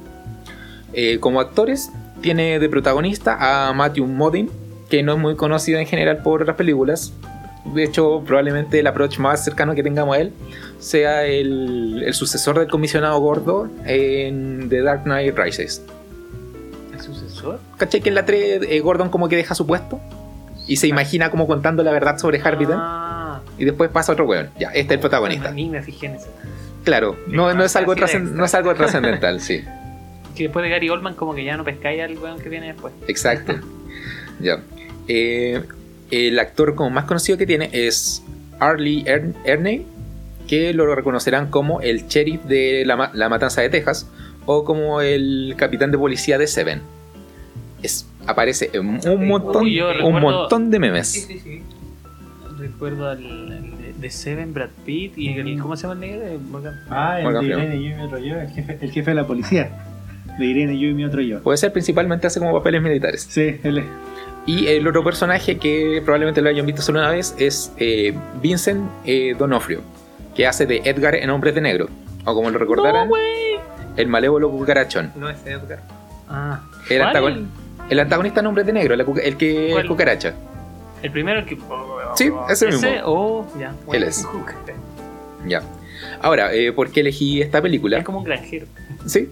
[0.92, 1.90] Eh, como actores,
[2.20, 4.50] tiene de protagonista a Matthew Modine,
[4.90, 7.12] que no es muy conocido en general por otras películas.
[7.74, 10.32] De hecho, probablemente el approach más cercano que tengamos a él
[10.78, 15.82] sea el, el sucesor del comisionado gordo en The Dark Knight Rises.
[16.92, 17.60] ¿El sucesor?
[17.78, 19.98] ¿Cachai que en la 3 eh, Gordon como que deja su puesto?
[20.66, 23.23] Y se imagina como contando la verdad sobre Harvey Dent Ah,
[23.58, 24.50] y después pasa otro weón.
[24.58, 25.50] Ya, este es el protagonista.
[25.50, 26.26] Ni me fijé en eso.
[26.84, 29.62] Claro, no, no es algo no es algo trascendental, sí.
[30.34, 32.92] Que después de Gary Oldman, como que ya no pescáis al weón que viene después.
[33.06, 33.54] Exacto.
[34.40, 34.58] ya.
[35.06, 35.62] Eh,
[36.10, 38.20] el actor como más conocido que tiene es
[38.58, 39.86] Arlie Ern- Erney,
[40.48, 44.08] que lo reconocerán como el sheriff de la, la matanza de Texas
[44.44, 46.82] o como el capitán de policía de Seven.
[47.82, 51.08] Es, aparece en un montón, Uy, un montón de Sí, memes.
[51.08, 51.62] sí, sí.
[52.58, 53.18] Recuerdo al,
[53.52, 56.26] al de, Seven, Brad Pitt y el, ¿cómo se llama el negro?
[56.26, 57.66] Eh, Morgan- Ah, el Morgan de Freeman.
[57.74, 59.70] Irene, yo y mi otro yo, el jefe, el jefe de la policía.
[60.38, 61.40] De Irene, yo y mi otro yo.
[61.42, 63.26] Puede ser principalmente hace como papeles militares.
[63.28, 63.84] Sí, él es.
[64.46, 68.90] Y el otro personaje que probablemente lo hayan visto solo una vez es eh, Vincent
[69.06, 69.80] eh, Donofrio,
[70.34, 71.88] que hace de Edgar en Hombres de Negro.
[72.26, 73.08] O como lo recordarán,
[73.96, 75.12] el malévolo cucarachón.
[75.16, 75.80] No es Edgar.
[76.28, 77.14] Ah, El, ¿cuál?
[77.14, 77.46] antagon-
[77.90, 79.82] el antagonista en Hombres de Negro, el que ¿Cuál?
[79.84, 80.34] es cucaracha.
[81.02, 81.56] El primero, el que.
[82.16, 82.88] Sí, ese mismo.
[83.04, 83.74] Oh, ya.
[83.92, 84.26] Él es.
[85.46, 85.62] Ya.
[86.20, 87.98] Ahora, eh, ¿por qué elegí esta película?
[87.98, 88.66] Es como un granjero.
[89.06, 89.28] Sí.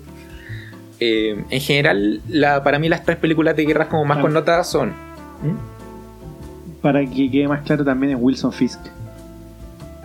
[1.01, 4.91] Eh, en general, la, para mí las tres películas de guerras como más connotadas son...
[4.91, 6.81] ¿Mm?
[6.81, 8.81] Para que quede más claro también es Wilson Fisk,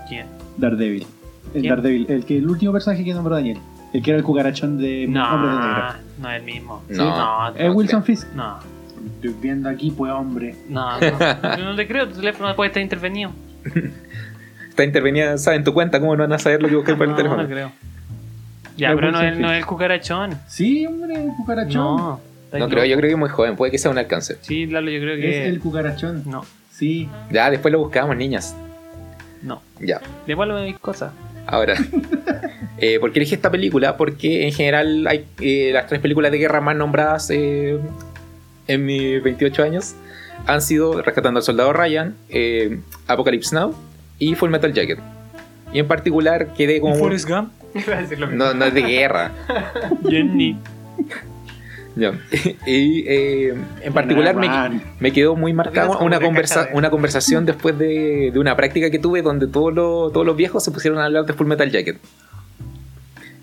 [0.08, 0.28] ¿Quién?
[0.58, 1.06] Daredevil.
[1.54, 1.76] El ¿Quién?
[1.76, 3.58] Daredevil, el, que, el último personaje que nombró Daniel.
[3.94, 5.94] El que era el cucarachón de No, Hombres de Negro.
[6.20, 6.84] no es el mismo.
[6.90, 7.50] No.
[7.50, 8.28] no, Es Wilson Fisk.
[8.34, 8.60] No,
[9.16, 10.56] Estoy viendo aquí, pues hombre.
[10.70, 11.20] no, no.
[11.58, 13.32] Yo no te creo, tu teléfono puede estar intervenido.
[14.70, 16.00] Está intervenida, ¿saben tu cuenta?
[16.00, 17.44] ¿Cómo no van a saber lo que busqué por el no, teléfono?
[17.44, 17.72] no creo.
[18.78, 20.38] Ya, Es pero no es, no es el cucarachón.
[20.48, 21.74] Sí, hombre, el cucarachón.
[21.98, 22.22] No.
[22.46, 24.38] ¿estás No creo, yo creo que es muy joven, puede que sea un alcance.
[24.42, 25.48] Sí, Lalo, yo creo Es que.
[25.48, 26.24] el cucarachón.
[26.28, 27.10] No, Sí.
[27.32, 28.56] Ya, después lo buscamos, niñas.
[29.42, 29.62] no.
[29.80, 30.00] Ya.
[30.28, 31.12] Devuélveme mis cosas.
[31.48, 31.76] Ahora,
[32.78, 33.98] eh, ¿por qué elegí esta película?
[33.98, 37.80] Porque en general hay eh, las tres películas de guerra más nombradas eh,
[38.68, 39.96] en mis 28 años
[40.46, 43.76] han sido Rescatando al Soldado Ryan, eh, Apocalypse Now
[44.20, 45.00] y Full Metal Jacket.
[45.74, 46.96] Y en particular quedé como...
[46.96, 47.52] Forrest Gump.
[48.32, 49.32] No, no es de guerra.
[50.10, 50.58] Jenny.
[51.96, 52.14] Ya.
[52.66, 54.36] y eh, en particular
[55.00, 59.22] me, quedó muy marcado Digo, una, conversa- conversación después de, de una práctica que tuve
[59.22, 61.98] donde todos los, todos los viejos se pusieron a hablar de Full Metal Jacket.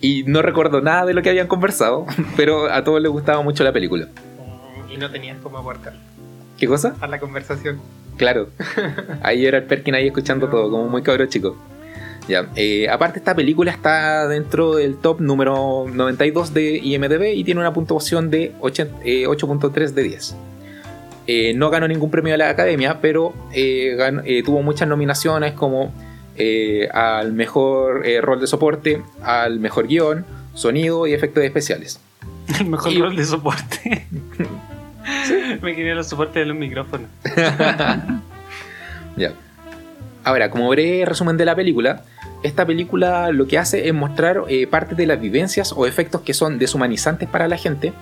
[0.00, 2.06] Y no recuerdo nada de lo que habían conversado,
[2.36, 4.08] pero a todos les gustaba mucho la película.
[4.94, 5.94] Y no tenías cómo aportar
[6.58, 6.94] ¿Qué cosa?
[7.00, 7.80] a la conversación.
[8.16, 8.48] Claro.
[9.22, 11.56] Ahí era el Perkin ahí escuchando todo, como muy cabro chico.
[12.28, 17.60] Ya, eh, aparte esta película está dentro del top número 92 de IMDB y tiene
[17.60, 20.36] una puntuación de 80 eh, 8.3 de 10.
[21.26, 25.92] Eh, no ganó ningún premio de la academia, pero eh, eh, tuvo muchas nominaciones como
[26.36, 30.24] eh, al mejor eh, rol de soporte, al mejor guion,
[30.54, 32.00] sonido y efectos especiales.
[32.60, 34.06] El mejor Y- rol de soporte.
[35.62, 37.08] Me quería los soportes de los micrófonos.
[39.16, 39.32] Ya.
[40.24, 42.02] Ahora, como breve resumen de la película,
[42.42, 46.34] esta película lo que hace es mostrar eh, parte de las vivencias o efectos que
[46.34, 47.92] son deshumanizantes para la gente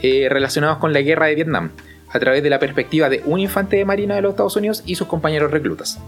[0.00, 1.70] eh, relacionados con la guerra de Vietnam,
[2.08, 4.94] a través de la perspectiva de un infante de marina de los Estados Unidos y
[4.94, 5.98] sus compañeros reclutas.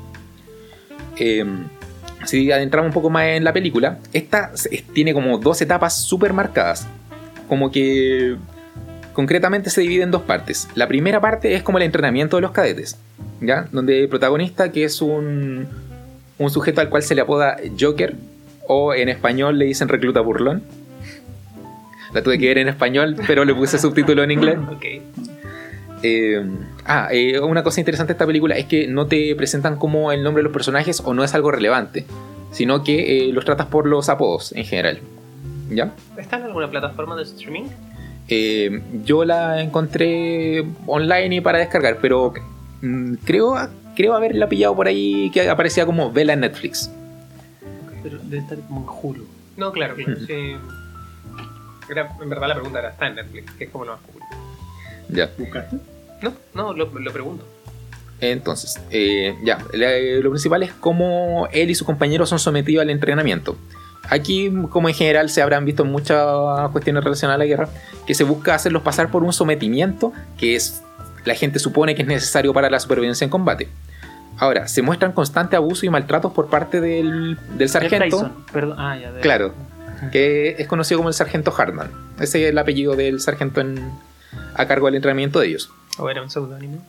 [1.19, 1.45] Eh,
[2.25, 4.53] si adentramos un poco más en la película, esta
[4.95, 6.87] tiene como dos etapas súper marcadas.
[7.49, 8.37] Como que
[9.17, 10.69] concretamente se divide en dos partes.
[10.75, 12.99] La primera parte es como el entrenamiento de los cadetes,
[13.41, 13.67] ¿ya?
[13.73, 15.67] Donde el protagonista, que es un,
[16.37, 18.15] un sujeto al cual se le apoda Joker,
[18.69, 20.63] o en español le dicen recluta burlón.
[22.13, 24.59] La tuve que ver en español, pero le puse subtítulo en inglés.
[26.03, 26.45] Eh,
[26.85, 30.23] ah, eh, una cosa interesante de esta película es que no te presentan como el
[30.23, 32.05] nombre de los personajes o no es algo relevante,
[32.53, 35.01] sino que eh, los tratas por los apodos en general.
[35.71, 35.95] ¿Ya?
[36.19, 37.65] ¿Está en alguna plataforma de streaming?
[38.29, 42.33] Eh, yo la encontré online y para descargar, pero
[42.83, 43.55] mm, creo,
[43.95, 46.91] creo haberla pillado por ahí que aparecía como vela en Netflix.
[48.03, 49.27] Pero debe estar como en Hulu.
[49.57, 50.17] No, claro, claro.
[50.27, 50.57] sí.
[51.89, 53.53] Era- en verdad la pregunta era, ¿está en Netflix?
[53.53, 54.23] Que es como lo más cool.
[55.09, 55.31] Ya.
[55.39, 55.77] ¿Buscaste?
[56.23, 57.47] No, no, lo, lo pregunto.
[58.21, 63.57] Entonces, eh, ya, lo principal es cómo él y sus compañeros son sometidos al entrenamiento.
[64.09, 67.69] Aquí, como en general se habrán visto en muchas cuestiones relacionadas a la guerra,
[68.07, 70.83] que se busca hacerlos pasar por un sometimiento que es
[71.25, 73.69] la gente supone que es necesario para la supervivencia en combate.
[74.39, 78.31] Ahora, se muestran constante abuso y maltratos por parte del, del sargento.
[78.53, 78.77] Perdón.
[78.79, 79.11] Ah, ya.
[79.11, 79.55] de- Claro,
[80.13, 81.91] que es conocido como el sargento Hartman.
[82.21, 83.91] Ese es el apellido del sargento en-
[84.55, 85.71] a cargo del entrenamiento de ellos.
[85.99, 86.85] ¿O era un seudónimo?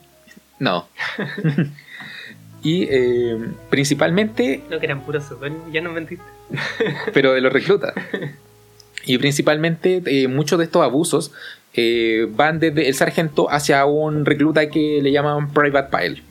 [0.58, 0.86] No.
[2.62, 3.38] y eh,
[3.70, 5.72] principalmente, No, que eran puros seudónimos.
[5.72, 6.24] Ya no mentiste.
[7.12, 7.94] pero de los reclutas.
[9.04, 11.32] Y principalmente eh, muchos de estos abusos
[11.74, 16.22] eh, van desde el sargento hacia un recluta que le llaman Private Pile.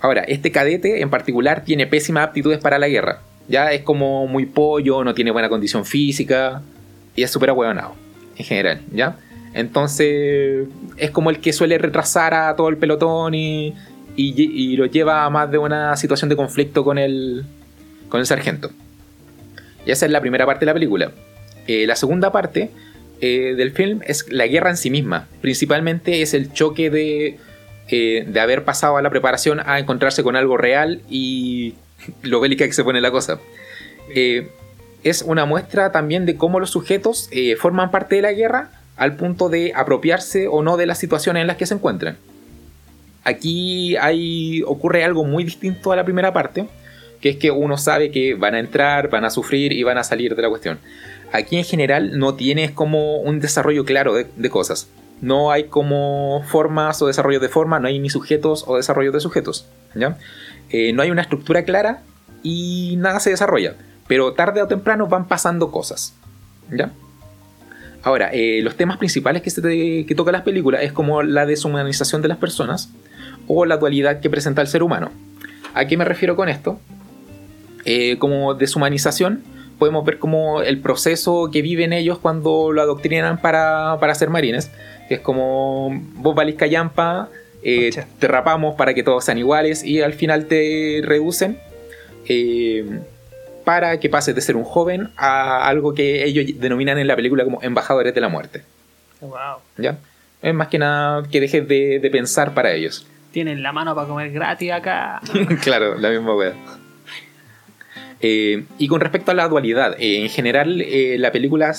[0.00, 3.22] Ahora, este cadete en particular tiene pésimas aptitudes para la guerra.
[3.48, 6.62] Ya es como muy pollo, no tiene buena condición física
[7.14, 7.94] y es súper ahueonado
[8.36, 9.16] en general, ¿ya?
[9.54, 13.74] Entonces es como el que suele retrasar a todo el pelotón y,
[14.16, 17.46] y, lo lleva a más de una situación de conflicto con el,
[18.08, 18.70] con el sargento.
[19.86, 21.12] Y esa es la primera parte de la película.
[21.66, 22.70] Eh, la segunda parte
[23.20, 25.26] eh, del film es la guerra en sí misma.
[25.40, 27.38] Principalmente es el choque de,
[27.88, 31.74] eh, de haber pasado a la preparación a encontrarse con algo real y
[32.22, 33.40] lo bélica que se pone la cosa.
[34.14, 34.48] Eh,
[35.02, 39.48] es una muestra también de cómo los sujetos forman parte de la guerra al punto
[39.48, 42.16] de apropiarse o no de las situaciones en las que se encuentran.
[43.22, 46.66] Aquí hay, ocurre algo muy distinto a la primera parte,
[47.20, 50.04] que es que uno sabe que van a entrar, van a sufrir y van a
[50.04, 50.78] salir de la cuestión.
[51.32, 54.88] Aquí en general no tienes como un desarrollo claro de, cosas.
[55.20, 59.20] No hay como formas o desarrollos de forma, no hay ni sujetos o desarrollos de
[59.20, 59.66] sujetos.
[59.94, 60.18] ¿ya?
[60.70, 62.02] Eh, no hay una estructura clara
[62.42, 63.74] y nada se desarrolla.
[64.06, 66.14] Pero tarde o temprano van pasando cosas.
[66.70, 66.92] ¿Ya?
[68.02, 72.22] Ahora, eh, los temas principales que, se que toca las películas es como la deshumanización
[72.22, 72.90] de las personas
[73.48, 75.10] o la dualidad que presenta el ser humano.
[75.74, 76.78] ¿A qué me refiero con esto?
[77.86, 79.44] Eh, como deshumanización,
[79.78, 84.72] podemos ver como el proceso que viven ellos cuando lo adoctrinan para, para ser marines,
[85.08, 87.28] que es como vos valís callampa,
[87.62, 91.58] eh, te rapamos para que todos sean iguales y al final te reducen
[92.28, 93.00] eh,
[93.64, 97.44] para que pases de ser un joven a algo que ellos denominan en la película
[97.44, 98.62] como embajadores de la muerte.
[99.20, 99.58] Wow.
[99.78, 99.96] ¿ya?
[100.42, 103.06] Es más que nada que dejes de, de pensar para ellos.
[103.30, 105.20] Tienen la mano para comer gratis acá.
[105.62, 106.54] claro, la misma wea.
[108.20, 111.74] Eh, y con respecto a la dualidad, eh, en general eh, la película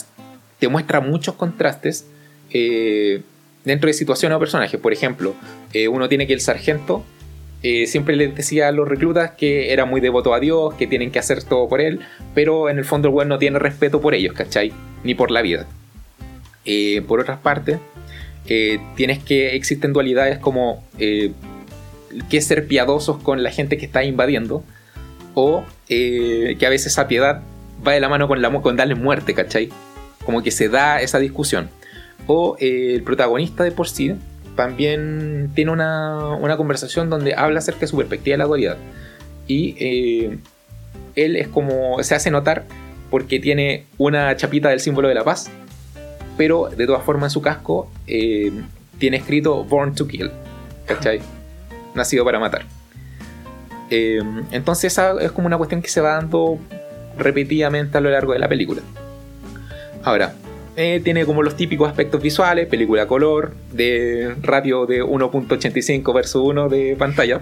[0.60, 2.08] te muestra muchos contrastes
[2.50, 4.80] dentro de situaciones o personajes.
[4.80, 5.36] Por ejemplo,
[5.92, 7.04] uno tiene que el sargento
[7.86, 11.20] siempre les decía a los reclutas que era muy devoto a Dios, que tienen que
[11.20, 12.00] hacer todo por él,
[12.34, 14.72] pero en el fondo el weón no tiene respeto por ellos, ¿cachai?
[15.04, 15.68] Ni por la vida.
[17.08, 17.78] Por otras partes,
[18.96, 24.64] tienes que existen dualidades como que ser piadosos con la gente que está invadiendo,
[25.36, 27.42] o eh, que a veces esa piedad
[27.86, 29.70] va de la mano con, la, con darle muerte, ¿cachai?
[30.26, 31.70] Como que se da esa discusión.
[32.28, 34.16] O eh, el protagonista de por sí
[34.56, 38.78] también tiene una, una conversación donde habla acerca de su perspectiva de la dualidad.
[39.48, 40.38] Y eh,
[41.16, 42.66] él es como, se hace notar
[43.10, 45.50] porque tiene una chapita del símbolo de la paz,
[46.38, 48.52] pero de todas formas en su casco eh,
[49.00, 50.32] tiene escrito Born to Kill,
[50.86, 51.22] ¿cachai?
[51.96, 52.77] Nacido para matar.
[53.90, 54.22] Eh,
[54.52, 56.60] entonces esa es como una cuestión que se va dando
[57.18, 58.82] repetidamente a lo largo de la película.
[60.04, 60.34] Ahora,
[60.80, 66.44] eh, tiene como los típicos aspectos visuales, película a color, de ratio de 1.85 versus
[66.46, 67.42] 1 de pantalla.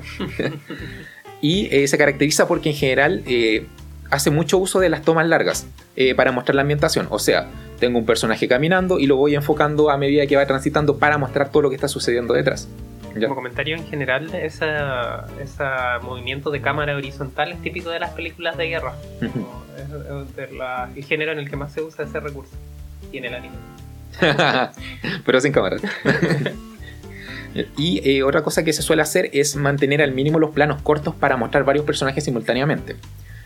[1.41, 3.66] y eh, se caracteriza porque en general eh,
[4.10, 5.68] hace mucho uso de las tomas largas
[6.16, 7.08] para mostrar la ambientación.
[7.10, 7.48] O sea,
[7.80, 11.52] tengo un personaje caminando y lo voy enfocando a medida que va transitando para mostrar
[11.52, 12.70] todo lo que está sucediendo detrás.
[13.16, 13.28] ¿Ya?
[13.28, 14.66] Como comentario en general, ese
[16.01, 18.93] movimiento de cámara horizontal es típico de las películas de guerra.
[19.22, 22.51] Es, es de la- el género en el que más se usa ese recurso.
[23.11, 23.55] Y en el anime.
[25.26, 25.78] Pero sin cámara.
[27.78, 31.16] y eh, otra cosa que se suele hacer es mantener al mínimo los planos cortos
[31.16, 32.95] para mostrar varios personajes simultáneamente.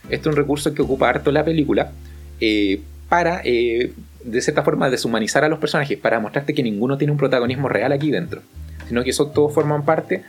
[0.09, 1.91] Este es un recurso que ocupa harto la película
[2.41, 3.91] eh, para, eh,
[4.23, 7.91] de cierta forma, deshumanizar a los personajes, para mostrarte que ninguno tiene un protagonismo real
[7.91, 8.41] aquí dentro,
[8.89, 10.23] sino que eso todos forman parte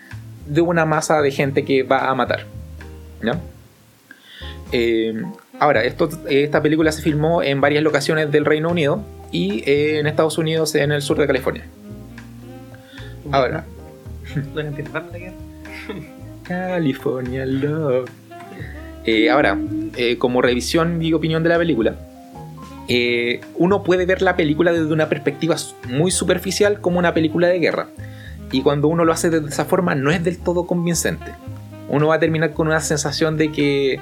[0.46, 2.44] de una masa de gente que va a matar.
[3.22, 3.40] ¿ya?
[4.72, 5.22] Eh,
[5.58, 9.02] ahora, esto, esta película se filmó en varias locaciones del Reino Unido
[9.32, 11.64] y eh, en Estados Unidos en el sur de California.
[13.32, 13.64] Ahora,
[14.54, 15.34] ¿No la guerra?
[16.44, 18.10] California Love.
[19.04, 19.58] Eh, ahora,
[20.18, 21.94] como revisión y opinión de la película,
[23.56, 25.56] uno puede ver la película desde una perspectiva
[25.88, 27.88] muy superficial como una película de guerra.
[28.52, 31.32] Y cuando uno lo hace de esa forma no es del todo convincente.
[31.88, 34.00] Uno va a terminar con una sensación de que,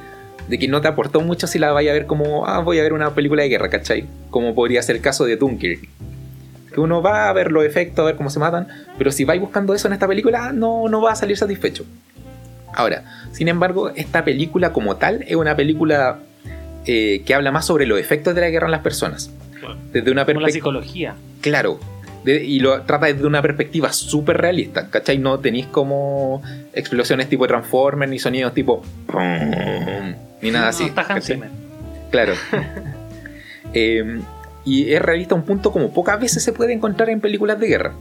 [0.49, 2.83] de que no te aportó mucho si la vaya a ver como, ah, voy a
[2.83, 4.07] ver una película de guerra, ¿cachai?
[4.31, 5.89] Como podría ser el caso de Dunkirk.
[6.73, 8.69] Que uno va a ver los efectos, a ver cómo se matan,
[8.99, 11.85] pero si vais buscando eso en esta película, no, no va a salir satisfecho.
[12.75, 16.19] Ahora, sin embargo, esta película como tal es una película
[16.85, 19.31] eh, que habla más sobre los efectos de la guerra en las personas.
[19.93, 20.51] Desde una Como la perspectiva...
[20.53, 21.15] psicología.
[21.41, 21.81] Claro.
[22.25, 25.19] De- y lo trata desde una perspectiva súper realista, ¿cachai?
[25.19, 26.43] No tenéis como
[26.73, 28.83] explosiones tipo Transformers, ni sonidos tipo...
[29.07, 29.23] pum,
[30.43, 30.85] ni nada así.
[32.11, 32.35] Claro.
[33.75, 34.21] Eh,
[34.65, 37.67] y es realista a un punto como pocas veces se puede encontrar en películas de
[37.69, 37.93] guerra.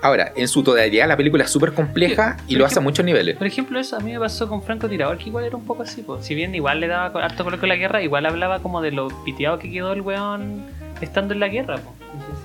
[0.00, 3.36] Ahora, en su totalidad la película es súper compleja y lo hace a muchos niveles.
[3.36, 5.82] Por ejemplo, eso a mí me pasó con Franco Tirador, que igual era un poco
[5.82, 6.02] así.
[6.02, 6.22] po.
[6.22, 9.08] Si bien igual le daba harto color con la guerra, igual hablaba como de lo
[9.24, 10.62] piteado que quedó el weón
[11.00, 11.78] estando en la guerra.
[11.78, 11.92] po.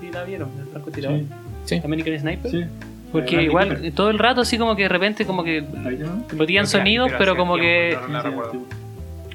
[0.00, 1.18] Si la vieron, el Franco Tirador.
[1.20, 1.26] Sí,
[1.66, 1.80] Sí.
[1.84, 2.50] American Sniper.
[2.50, 2.64] sí.
[3.12, 3.92] Porque Randy igual Cooper.
[3.94, 6.24] todo el rato así como que de repente como que Ahí no.
[6.36, 7.96] metían Pero sonidos, pero como que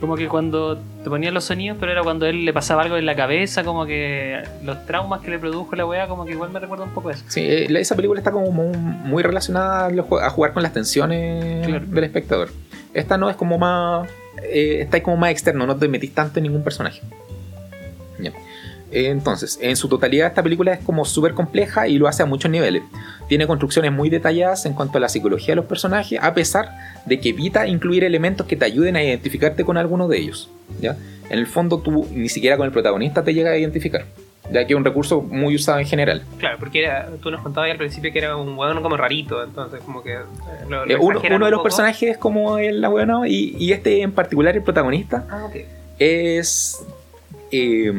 [0.02, 3.06] como que cuando te ponían los sonidos, pero era cuando él le pasaba algo en
[3.06, 6.60] la cabeza, como que los traumas que le produjo la weá, como que igual me
[6.60, 7.24] recuerda un poco eso.
[7.28, 11.86] Sí, eh, esa película está como muy, relacionada a, a jugar con las tensiones Claro.
[11.86, 12.50] del espectador.
[12.94, 14.08] Esta no es como más.
[14.44, 17.02] Eh, está ahí como más externo, no te metís tanto en ningún personaje.
[18.92, 22.50] Entonces, en su totalidad, esta película es como súper compleja y lo hace a muchos
[22.50, 22.82] niveles.
[23.28, 26.70] Tiene construcciones muy detalladas en cuanto a la psicología de los personajes, a pesar
[27.06, 30.50] de que evita incluir elementos que te ayuden a identificarte con alguno de ellos.
[30.82, 30.98] ¿ya?
[31.30, 34.06] En el fondo, tú ni siquiera con el protagonista te llegas a identificar,
[34.52, 36.24] ya que es un recurso muy usado en general.
[36.40, 39.82] Claro, porque era, tú nos contabas al principio que era un hueón como rarito, entonces
[39.86, 40.14] como que...
[40.14, 40.18] eh,
[40.68, 44.12] lo- lo Eh, uno, de los personajes es como el abuelo y, y este en
[44.12, 45.56] particular, el protagonista, Ah, ok.
[46.00, 46.80] es.
[47.52, 47.94] eh,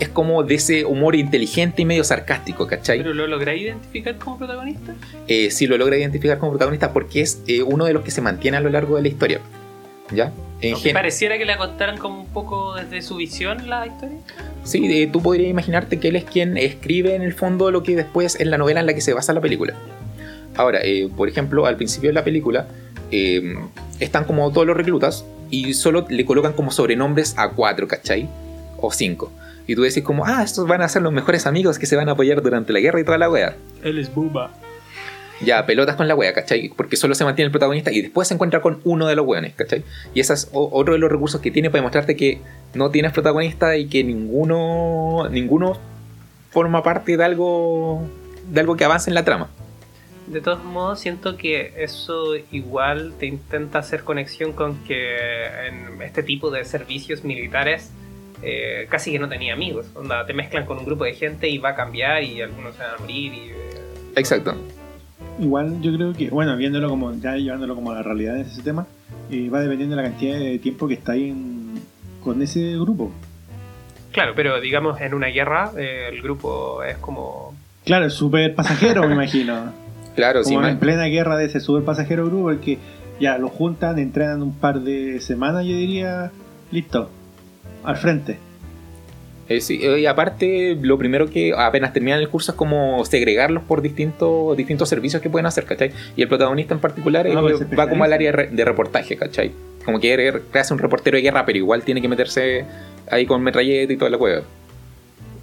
[0.00, 2.98] es como de ese humor inteligente y medio sarcástico, ¿cachai?
[2.98, 4.94] Pero lo logré identificar como protagonista.
[5.28, 8.20] Eh, sí lo logra identificar como protagonista porque es eh, uno de los que se
[8.20, 9.40] mantiene a lo largo de la historia.
[10.12, 10.32] ¿Ya?
[10.60, 14.18] En gen- pareciera que le contaran como un poco desde su visión la historia.
[14.62, 17.96] Sí, eh, tú podrías imaginarte que él es quien escribe en el fondo lo que
[17.96, 19.74] después es la novela en la que se basa la película.
[20.56, 22.66] Ahora, eh, por ejemplo, al principio de la película
[24.00, 28.28] están como todos los reclutas y solo le colocan como sobrenombres a cuatro, ¿cachai?
[28.78, 29.30] O cinco.
[29.66, 32.08] Y tú decís como, ah, estos van a ser los mejores amigos que se van
[32.08, 33.56] a apoyar durante la guerra y toda la wea.
[33.82, 34.50] Él es Booba.
[35.40, 36.70] ya pelotas con la wea, ¿cachai?
[36.76, 39.54] Porque solo se mantiene el protagonista y después se encuentra con uno de los weones,
[39.54, 39.82] ¿cachai?
[40.12, 42.40] Y ese es otro de los recursos que tiene para demostrarte que
[42.74, 45.78] no tienes protagonista y que ninguno ninguno
[46.50, 48.06] forma parte de algo
[48.48, 49.48] de algo que avance en la trama.
[50.26, 55.16] De todos modos, siento que eso igual te intenta hacer conexión con que
[55.66, 57.90] en este tipo de servicios militares
[58.44, 59.86] eh, casi que no tenía amigos.
[59.94, 62.82] Onda, te mezclan con un grupo de gente y va a cambiar y algunos se
[62.82, 63.32] van a morir.
[63.32, 63.54] Y, eh,
[64.16, 64.54] Exacto.
[65.40, 68.62] Igual yo creo que, bueno, viéndolo como, ya llevándolo como a la realidad de ese
[68.62, 68.86] tema,
[69.30, 71.80] eh, va dependiendo de la cantidad de tiempo que está ahí en-
[72.22, 73.10] con ese grupo.
[74.12, 77.54] Claro, pero digamos en una guerra eh, el grupo es como...
[77.84, 79.72] Claro, es súper pasajero, me imagino.
[80.14, 82.78] Claro, sí, Como en plena guerra de ese súper pasajero grupo, el que
[83.18, 86.30] ya lo juntan, entrenan un par de semanas, yo diría,
[86.70, 87.10] listo,
[87.84, 88.38] al frente.
[89.48, 93.62] Eh, sí, eh, y aparte, lo primero que apenas terminan el curso es como segregarlos
[93.64, 95.92] por distintos, distintos servicios que pueden hacer, ¿cachai?
[96.16, 99.16] Y el protagonista en particular eh, pues va como al área de re- de reportaje,
[99.16, 99.52] ¿cachai?
[99.84, 102.64] Como que er- hace un reportero de guerra, pero igual tiene que meterse
[103.10, 104.42] ahí con metralleta y toda la cueva.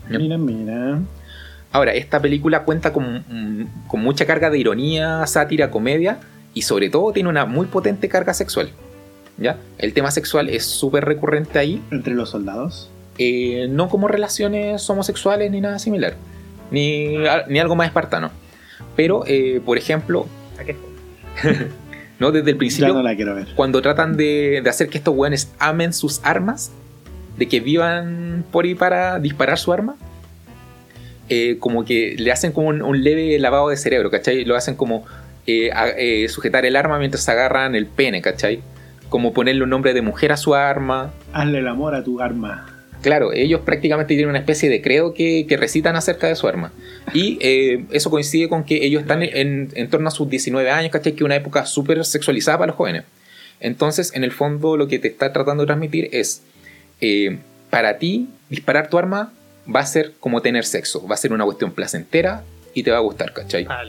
[0.10, 1.00] Mira, mira.
[1.72, 3.24] Ahora, esta película cuenta con,
[3.88, 6.18] con mucha carga de ironía, sátira, comedia
[6.56, 8.72] y sobre todo tiene una muy potente carga sexual.
[9.42, 9.58] ¿Ya?
[9.80, 12.90] El tema sexual es súper recurrente ahí, Entre los soldados.
[13.18, 16.14] eh, no como relaciones homosexuales ni nada similar,
[16.70, 18.30] ni, a- ni algo más espartano.
[18.96, 20.28] Pero, eh, por ejemplo,
[20.60, 21.58] ¿a qué fue?
[22.20, 22.32] ¿no?
[22.32, 23.48] desde el Ya principio, no la quiero ver.
[23.56, 26.72] cuando tratan de, de hacer que estos weones amen sus armas,
[27.38, 29.96] de que vivan por y para disparar su arma,
[31.30, 34.46] eh, como que le hacen como un, un leve lavado de cerebro, ¿cachai?
[34.46, 35.04] Lo hacen como
[35.48, 38.62] eh, a- eh, sujetar el arma mientras agarran el pene, ¿cachai?
[39.12, 41.12] Como ponerle un nombre de mujer a su arma.
[41.34, 42.66] Hazle el amor a tu arma.
[43.04, 46.72] Claro, ellos prácticamente tienen una especie de credo que, que recitan acerca de su arma.
[47.14, 50.92] Y eh, eso coincide con que ellos están en, en torno a sus 19 años,
[50.92, 51.12] ¿cachai?
[51.14, 53.04] Que es una época súper sexualizada para los jóvenes.
[53.60, 56.44] Entonces, en el fondo, lo que te está tratando de transmitir es,
[57.00, 57.38] eh,
[57.70, 59.32] para ti, disparar tu arma
[59.74, 62.44] va a ser como tener sexo, va a ser una cuestión placentera
[62.74, 63.68] y te va a gustar, ¿cachai?
[63.70, 63.84] Ah.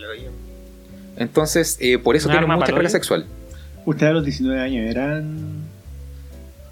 [1.17, 3.27] Entonces, eh, por eso ¿Un tiene mucha carga sexual.
[3.85, 5.63] Ustedes a los 19 años eran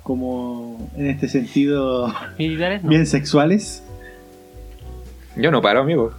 [0.02, 2.88] como en este sentido Militares no.
[2.88, 3.82] bien sexuales.
[5.36, 6.12] Yo no paro, amigo.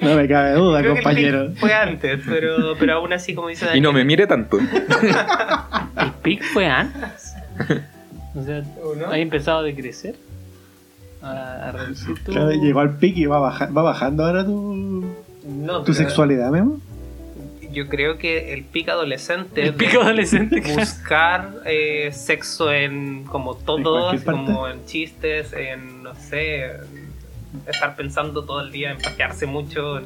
[0.00, 1.48] No me cabe duda, Creo que el compañero.
[1.50, 4.58] pic fue antes, pero, pero aún así, como dice Y no me Daniel, mire tanto.
[4.58, 7.34] El pic fue antes.
[8.34, 9.08] O sea, ¿o no?
[9.08, 10.14] ¿has empezado a decrecer?
[11.20, 12.32] A, a reducir tu...
[12.32, 15.04] Claro, llegó al pico y va, baja- va bajando ahora tu,
[15.46, 16.80] No, tu sexualidad, Memo.
[17.72, 19.62] Yo creo que el pic adolescente.
[19.62, 20.60] El de pico adolescente.
[20.60, 24.52] Buscar eh, sexo en como ¿En todo, cualquier parte?
[24.52, 26.70] como en chistes, en no sé.
[27.66, 30.04] Estar pensando todo el día en pajearse mucho eh,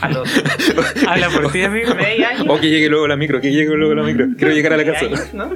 [0.00, 0.28] a los
[1.34, 1.92] por ti, amigo.
[1.96, 2.46] 6 años.
[2.48, 4.26] O que llegue luego la micro, que llegue luego la micro.
[4.36, 5.06] Quiero llegar a la casa.
[5.06, 5.52] años, ¿no?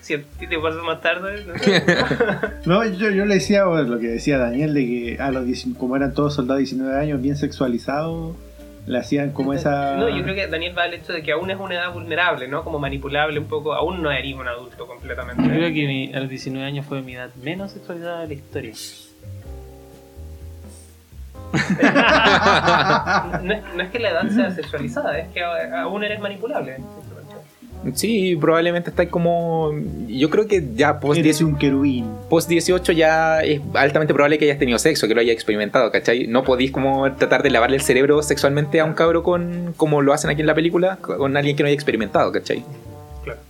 [0.00, 1.44] Si a ti te pasa más tarde.
[1.44, 1.82] no sé.
[2.66, 5.78] No, yo, yo le decía bueno, lo que decía Daniel, de que a los 19
[5.78, 8.36] como eran todos soldados de 19 años, bien sexualizados,
[8.88, 9.96] le hacían como esa...
[9.96, 12.48] No, yo creo que Daniel va al hecho de que aún es una edad vulnerable,
[12.48, 12.64] ¿no?
[12.64, 13.74] Como manipulable un poco.
[13.74, 15.42] Aún no eres un adulto completamente.
[15.42, 18.34] Yo creo que mi- a los 19 años fue mi edad menos sexualizada de la
[18.34, 18.72] historia.
[23.42, 26.76] No, es- no es que la edad sea sexualizada, es que aún eres manipulable.
[27.94, 29.70] Sí, probablemente está como.
[30.08, 32.06] Yo creo que ya post, Eres 10 un querubín.
[32.28, 36.26] post 18 ya es altamente probable que hayas tenido sexo, que lo hayas experimentado, ¿cachai?
[36.26, 40.12] No podéis como tratar de lavarle el cerebro sexualmente a un cabro con como lo
[40.12, 42.64] hacen aquí en la película, con alguien que no haya experimentado, ¿cachai?
[43.24, 43.40] Claro.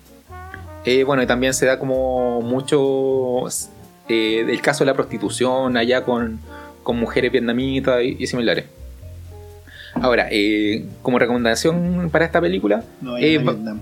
[0.84, 3.46] Eh, bueno, y también se da como mucho
[4.08, 6.38] eh, el caso de la prostitución allá con,
[6.82, 8.66] con mujeres vietnamitas y, y similares.
[9.94, 13.80] Ahora, eh, como recomendación para esta película, No, hay Eh, Vietnam.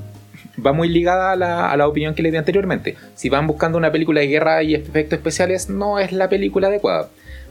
[0.65, 2.97] Va muy ligada a la, a la opinión que les di anteriormente.
[3.15, 7.09] Si van buscando una película de guerra y efectos especiales, no es la película adecuada.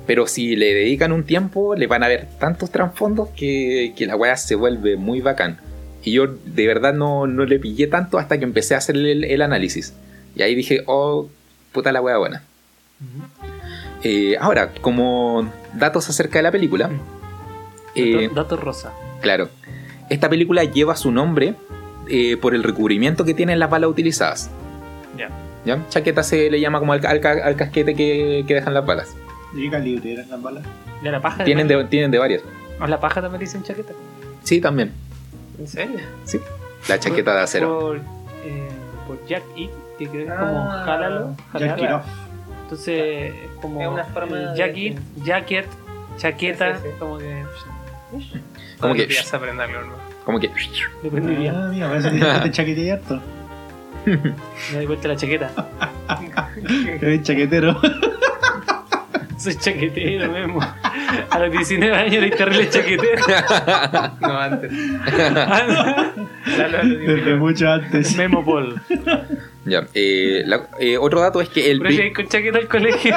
[0.08, 4.16] Pero si le dedican un tiempo, le van a ver tantos trasfondos que, que la
[4.16, 5.58] weá se vuelve muy bacán.
[6.04, 9.24] Y yo de verdad no, no le pillé tanto hasta que empecé a hacer el,
[9.24, 9.94] el análisis.
[10.36, 11.28] Y ahí dije, oh,
[11.72, 12.44] puta la weá buena.
[14.04, 16.92] Eh, ahora, como datos acerca de la película,
[17.96, 18.94] eh, Dato, dato rosa.
[19.22, 19.50] Claro.
[20.10, 21.56] Esta película lleva su nombre
[22.10, 24.50] eh, por el recubrimiento que tienen las balas utilizadas.
[25.18, 25.30] Ya.
[25.66, 25.84] ¿Ya?
[25.90, 29.16] Chaqueta se le llama como al, al ca- al casquete que, que dejan las balas.
[29.54, 30.64] ¿De qué calibre eran las balas?
[31.04, 31.44] ¿Ya la paja?
[31.44, 32.42] Tienen de, tienen de varias.
[32.80, 33.94] ¿A la paja también dicen chaqueta?
[34.44, 34.92] Sí, también.
[35.58, 36.00] ¿En serio?
[36.26, 36.40] Sí.
[36.90, 37.80] La chaqueta de acero.
[37.80, 38.70] Por, eh,
[39.08, 41.36] por Jack It, que creo que es como Ah, jálalo.
[41.54, 41.84] Jack jálalo.
[41.84, 42.06] it off.
[42.64, 43.82] Entonces, es como.
[43.82, 45.66] Es una forma eh, de- Jack It, jacket,
[46.18, 46.96] chaqueta, Sí, sí, sí.
[47.00, 47.44] como que.
[48.80, 49.94] Como que- los días aprenderlo, ¿no?
[50.26, 50.50] Como que.
[51.04, 51.54] Dependería.
[51.56, 53.22] Ah, mira, tienes que chaquetear harto.
[54.06, 55.52] Me doy vuelta la chaqueta.
[57.00, 57.80] Te ves chaquetero.
[59.38, 60.60] Soy chaquetero, Memo.
[61.30, 63.22] A los 19 años eres terrible chaquetero.
[64.22, 64.72] No, antes.
[65.06, 65.64] Ah,
[66.72, 68.16] la- Desde mucho antes.
[68.16, 68.82] Memo Paul.
[69.66, 69.86] Ya.
[69.94, 73.16] eh, la- eh, otro dato es que el, Pero pri- llegué con chaqueta al colegio.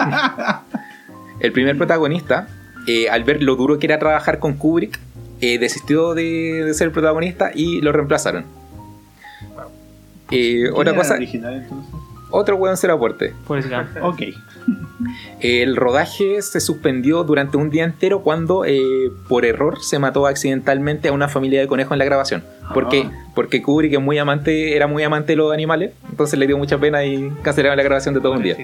[1.41, 2.49] el primer protagonista,
[2.87, 4.99] eh, al ver lo duro que era trabajar con Kubrick,
[5.41, 8.45] eh, desistió de, de ser el protagonista y lo reemplazaron.
[10.31, 11.95] Eh, ¿Quién otra cosa, el original entonces?
[12.31, 13.33] otro weón ser aporte.
[14.03, 14.23] Ok.
[15.41, 21.09] El rodaje se suspendió durante un día entero cuando eh, por error se mató accidentalmente
[21.09, 22.45] a una familia de conejos en la grabación.
[22.75, 23.27] Porque, Ah.
[23.35, 26.77] porque Kubrick es muy amante, era muy amante de los animales, entonces le dio mucha
[26.79, 28.57] pena y cancelaron la grabación de todo un día.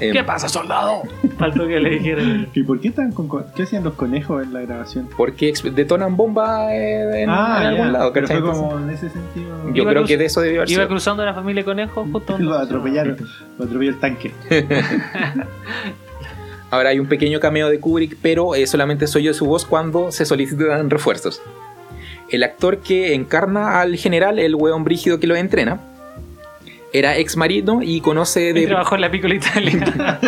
[0.00, 1.02] Eh, ¿Qué pasa, soldado?
[1.38, 2.22] Faltó que le dijera.
[2.22, 5.08] el- ¿Y por qué están con qué hacían los conejos en la grabación?
[5.16, 8.40] Porque detonan bombas en, en ah, algún ya, lado, pero ¿cachai?
[8.42, 9.72] fue Entonces, como en ese sentido.
[9.74, 12.54] yo creo que de eso debió haber Iba cruzando una familia de conejos justo Lo
[12.54, 13.16] atropellaron,
[13.58, 14.32] lo atropelló el tanque.
[16.70, 20.12] Ahora hay un pequeño cameo de Kubrick, pero eh, solamente soy yo su voz cuando
[20.12, 21.42] se solicitan refuerzos.
[22.28, 25.80] El actor que encarna al general, el hueón brígido que lo entrena,
[26.92, 30.18] era ex marido y conoce Y de, trabajó en la Piccola Italia.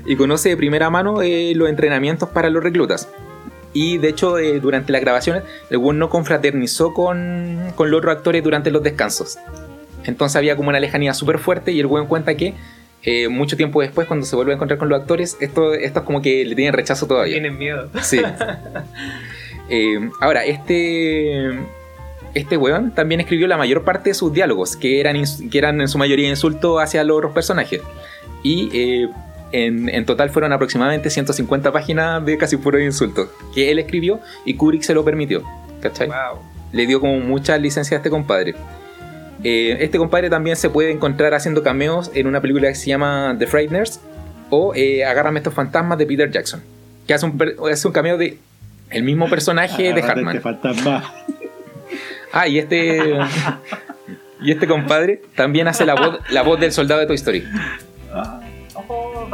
[0.06, 3.08] y conoce de primera mano eh, los entrenamientos para los reclutas.
[3.72, 8.16] Y de hecho, eh, durante las grabaciones, el hueón no confraternizó con, con los otros
[8.16, 9.38] actores durante los descansos.
[10.04, 12.54] Entonces había como una lejanía súper fuerte y el hueón cuenta que
[13.02, 16.04] eh, mucho tiempo después, cuando se vuelve a encontrar con los actores, esto, esto es
[16.06, 17.34] como que le tienen rechazo todavía.
[17.34, 17.88] Tienen miedo.
[18.02, 18.20] Sí.
[20.20, 21.52] Ahora, este.
[22.36, 25.16] Este weón también escribió la mayor parte de sus diálogos, que eran,
[25.50, 27.80] que eran en su mayoría insultos hacia los otros personajes.
[28.42, 29.08] Y eh,
[29.52, 34.52] en, en total fueron aproximadamente 150 páginas de casi puros insultos, que él escribió y
[34.52, 35.44] Kubrick se lo permitió.
[35.80, 36.08] ¿Cachai?
[36.08, 36.42] Wow.
[36.72, 38.54] Le dio como mucha licencia a este compadre.
[39.42, 43.34] Eh, este compadre también se puede encontrar haciendo cameos en una película que se llama
[43.38, 43.98] The Frighteners
[44.50, 46.60] o eh, Agárrame estos fantasmas de Peter Jackson,
[47.06, 48.36] que hace un, hace un cameo de
[48.90, 50.36] el mismo personaje de Hartman.
[50.36, 51.04] Te faltan más.
[52.38, 53.14] Ah, y este
[54.42, 57.44] y este compadre también hace la voz, la voz del soldado de Toy Story.
[58.12, 58.40] Ah,
[58.88, 59.26] Oh.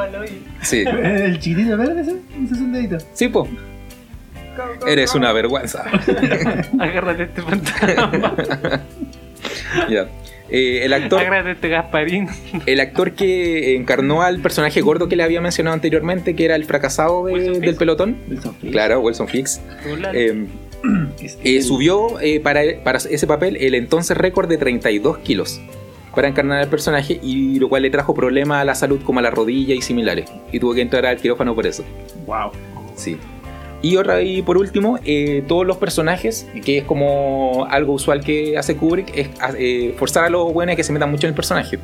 [0.62, 2.12] Sí, el chiquitito verde ese,
[2.44, 2.98] ese es un dedito.
[3.12, 3.44] sí, po.
[3.44, 5.18] Go, go, Eres go.
[5.18, 5.82] una vergüenza.
[6.78, 8.42] Agárrate este fantasma.
[9.90, 10.06] Ya.
[10.48, 12.28] Eh, el actor Agárrate este Gasparín.
[12.66, 16.64] el actor que encarnó al personaje gordo que le había mencionado anteriormente, que era el
[16.64, 18.16] fracasado de- del pelotón.
[18.28, 18.72] Wilson Fisk.
[18.72, 19.60] Claro, Wilson Fix.
[19.88, 20.46] Burlale.
[21.20, 25.60] Este- subió eh, para, para ese papel el entonces récord de 32 kilos
[26.14, 29.22] para encarnar al personaje y lo cual le trajo problemas a la salud como a
[29.22, 30.30] la rodilla y similares.
[30.52, 31.84] Y tuvo que entrar al quirófano por eso.
[32.26, 32.50] Wow.
[32.94, 33.16] Sí.
[33.80, 38.56] Y, otra, y por último, eh, todos los personajes, que es como algo usual que
[38.56, 39.28] hace Kubrick, es
[39.58, 41.78] eh, forzar a los buenos a que se metan mucho en el personaje.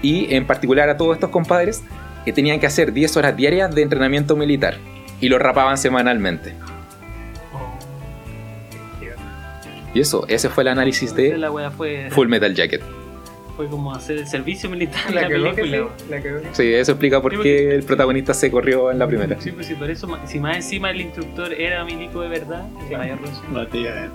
[0.00, 1.82] Y en particular a todos estos compadres
[2.24, 4.78] que tenían que hacer 10 horas diarias de entrenamiento militar.
[5.20, 6.54] Y lo rapaban semanalmente.
[9.96, 12.82] Y eso, ese fue el análisis de la wea fue, Full Metal Jacket.
[13.56, 15.88] fue como hacer el servicio militar en La la, película.
[15.96, 16.38] sí, la cagó.
[16.52, 19.40] Sí, eso explica por Sí, qué el protagonista se corrió en la primera.
[19.40, 22.94] Sí, pues sí, por eso, si más encima el instructor era milico de verdad, que
[22.94, 23.44] mayor razón.
[23.54, 24.10] No eh.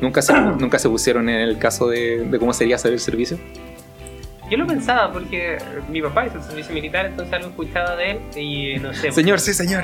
[0.00, 3.38] Nunca se, nunca se pusieron en el caso de, de cómo sería hacer el servicio.
[4.48, 5.58] Yo lo pensaba porque
[5.90, 9.10] mi papá hizo el servicio militar, entonces algo escuchaba de él y no sé.
[9.10, 9.82] Señor, sí, señor.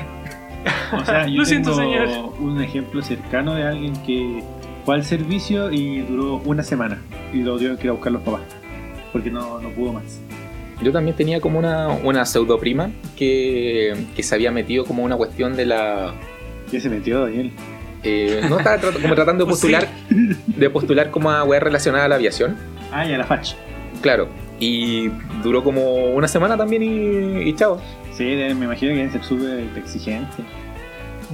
[0.93, 2.33] O sea, yo Lo siento, tengo señor.
[2.39, 4.41] un ejemplo cercano de alguien que
[4.85, 7.01] fue al servicio y duró una semana
[7.33, 8.41] y lo tuvieron que ir a buscar los papás
[9.11, 10.19] porque no, no pudo más.
[10.81, 15.17] Yo también tenía como una, una pseudo prima que, que se había metido como una
[15.17, 16.13] cuestión de la.
[16.71, 17.51] ¿Qué se metió, Daniel?
[18.03, 19.59] eh, no estaba trat- como tratando de sí.
[19.61, 19.87] postular,
[20.47, 22.55] de postular como a weas relacionada a la aviación.
[22.93, 23.55] Ah, ya la facha.
[24.01, 24.29] Claro.
[24.59, 25.09] Y
[25.43, 27.81] duró como una semana también y, y chao.
[28.13, 30.45] Sí, me imagino que deben ser súper exigentes.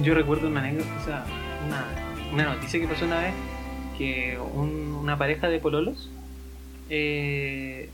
[0.02, 1.24] Yo recuerdo una anécdota, o sea,
[1.68, 1.84] una,
[2.36, 3.34] una noticia que pasó una vez
[3.96, 6.10] que un- una pareja de pololos
[6.90, 7.88] eh,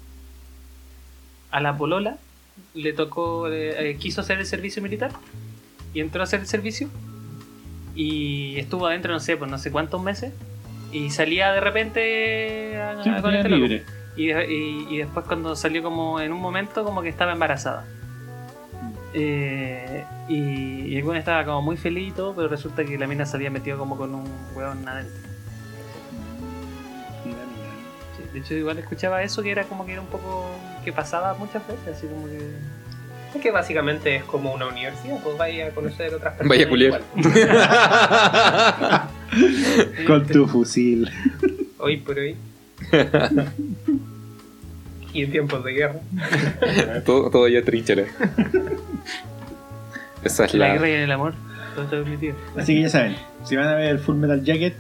[1.51, 2.17] a la polola
[2.75, 5.11] le tocó, eh, eh, quiso hacer el servicio militar
[5.95, 6.89] y entró a hacer el servicio
[7.95, 10.33] y estuvo adentro, no sé, por no sé cuántos meses
[10.93, 13.61] y salía de repente a, Sí, a- con este loco.
[13.63, 13.85] libre.
[14.17, 17.87] Y, y- y después cuando salió como en un momento como que estaba embarazada.
[19.15, 20.35] Eh, y,
[20.87, 23.37] y el weón estaba como muy feliz y todo, pero resulta que la mina se
[23.37, 25.15] había metido como con un weón adentro.
[27.25, 27.71] Mira, mira.
[28.17, 30.47] Sí, De hecho igual escuchaba eso que era como que era un poco
[30.85, 32.39] que pasaba muchas veces, así como que
[33.37, 36.49] Es que básicamente es como una universidad, pues vaya a conocer otras personas.
[36.49, 37.03] Vaya culiar.
[40.07, 41.11] Con tu fusil.
[41.79, 42.37] Hoy por hoy.
[45.13, 46.01] y en tiempos de guerra.
[47.07, 48.05] todo, todo ya trinchera.
[50.25, 50.73] Esa es La la.
[50.75, 51.35] guerra y el amor.
[51.75, 52.37] Todo está permitido.
[52.57, 54.75] Así que ya saben, si van a ver Full Metal Jacket,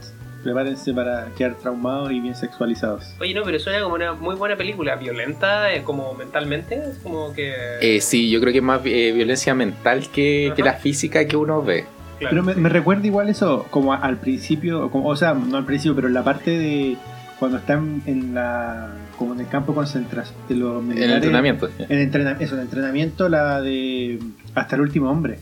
[0.44, 3.14] prepárense para quedar traumados y bien sexualizados.
[3.20, 7.32] Oye, no, pero suena como una muy buena película, violenta, eh, como mentalmente, es como
[7.32, 7.54] que...
[7.80, 11.36] Eh, sí, yo creo que es más eh, violencia mental que, que la física que
[11.36, 11.86] uno ve.
[12.18, 12.30] claro.
[12.30, 15.94] Pero me, me recuerda igual eso, como al principio, como, o sea, no al principio,
[15.96, 16.96] pero en la parte de
[17.42, 18.86] cuando están en la
[19.18, 21.10] como en el campo de concentración de los En militares.
[21.10, 21.68] el entrenamiento.
[21.76, 24.20] En entrena- eso, en el entrenamiento, la de
[24.54, 25.40] Hasta el último hombre.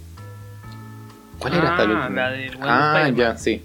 [1.38, 2.16] ¿Cuál era hasta el Ah, último?
[2.62, 3.60] la Ah, ya, sí.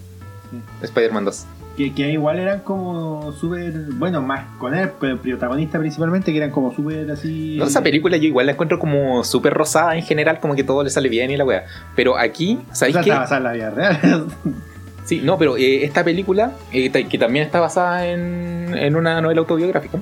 [0.81, 1.45] Spider-Man 2.
[1.77, 6.51] Que, que igual eran como súper, bueno, más con él, pero protagonista principalmente, que eran
[6.51, 7.55] como súper así...
[7.57, 10.83] No, esa película yo igual la encuentro como súper rosada en general, como que todo
[10.83, 11.63] le sale bien y la wea.
[11.95, 13.09] Pero aquí, O ¿sabéis sea, qué?
[13.11, 14.25] está basada en la vida real.
[15.05, 19.39] Sí, no, pero eh, esta película, eh, que también está basada en, en una novela
[19.41, 19.99] autobiográfica,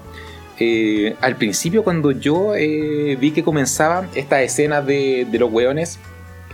[0.59, 5.99] eh, al principio cuando yo eh, vi que comenzaba esta escena de, de los weones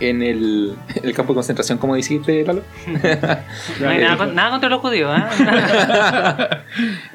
[0.00, 2.62] en el, el campo de concentración, como dijiste, Lalo,
[3.80, 6.56] No hay nada, con- nada contra los judíos, ¿eh?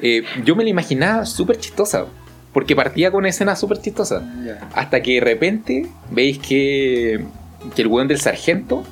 [0.00, 2.06] eh, yo me la imaginaba súper chistosa,
[2.52, 4.22] porque partía con una escena súper chistosa.
[4.44, 4.68] Ya.
[4.74, 7.24] Hasta que de repente veis que,
[7.74, 8.84] que el weón del sargento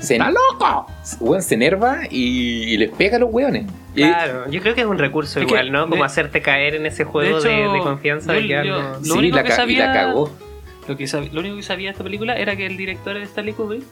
[0.00, 0.86] se, ¡Está loco!
[1.20, 3.66] weón se enerva y, y les pega a los weones.
[3.94, 5.82] Y- Claro, yo creo que es un recurso Es que igual, ¿no?
[5.82, 8.58] Como de- hacerte caer en ese juego de hecho, de confianza yo- de que yo-
[8.76, 8.98] algo...
[8.98, 10.30] Lo sí, único la que ca- y sabía- la cagó.
[10.88, 13.24] Lo, que sab- lo único que sabía de esta película era que el director era
[13.24, 13.82] Stanley Kubrick.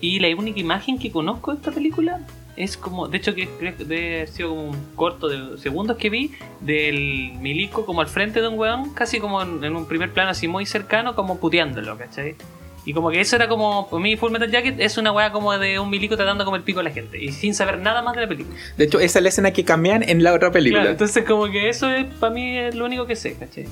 [0.00, 2.20] Y la única imagen que conozco de esta película
[2.56, 5.96] es como, de hecho que creo que debe haber sido como un corto de segundos
[5.98, 9.86] que vi del milico como al frente de un weón, casi como en, en un
[9.86, 12.34] primer plano así muy cercano, como puteándolo, ¿cachai?
[12.86, 15.52] Y como que eso era como, para mí Full Metal Jacket es una weá como
[15.58, 17.22] de un milico tratando como el pico a la gente.
[17.22, 18.56] Y sin saber nada más de la película.
[18.78, 20.82] De hecho, esa es la escena que cambian en la otra película.
[20.82, 23.66] Claro, entonces como que eso es para mí es lo único que sé, ¿cachai?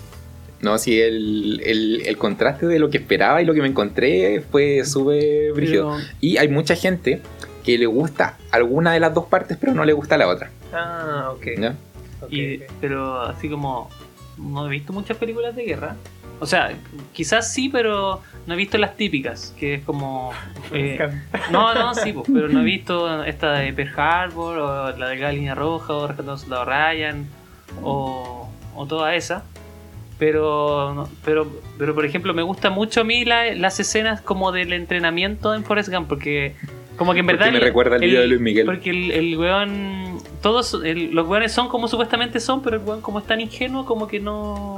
[0.61, 4.41] No, sí, el, el- el contraste de lo que esperaba y lo que me encontré
[4.51, 5.93] fue súper brígido.
[5.97, 7.21] Pero- Y hay mucha gente
[7.65, 10.51] que le gusta alguna de las dos partes, pero no le gusta la otra.
[10.73, 11.47] Ah, ok.
[12.23, 12.63] ok, Y- ok.
[12.81, 13.91] pero así como
[14.39, 15.97] no he visto muchas películas de guerra.
[16.41, 16.73] O sea,
[17.13, 20.33] quizás sí, pero no he visto las típicas, que es como...
[20.73, 20.99] eh,
[21.51, 25.17] no, no, sí, pues, pero no he visto esta de Pearl Harbor, o la de
[25.17, 27.27] la línea roja, o Rescatando Soldado Ryan,
[27.83, 29.45] o, o toda esa.
[30.19, 34.73] Pero, pero, pero, por ejemplo, me gusta mucho a mí la- las escenas como del
[34.73, 36.55] entrenamiento en Forrest Gump, porque
[36.97, 37.53] como que en Porque verdad...
[37.53, 38.67] me recuerda al video de Luis Miguel.
[38.67, 40.19] Porque el, el weón...
[40.41, 43.85] Todos el- los weones son como supuestamente son, pero el weón como es tan ingenuo
[43.85, 44.74] como que no...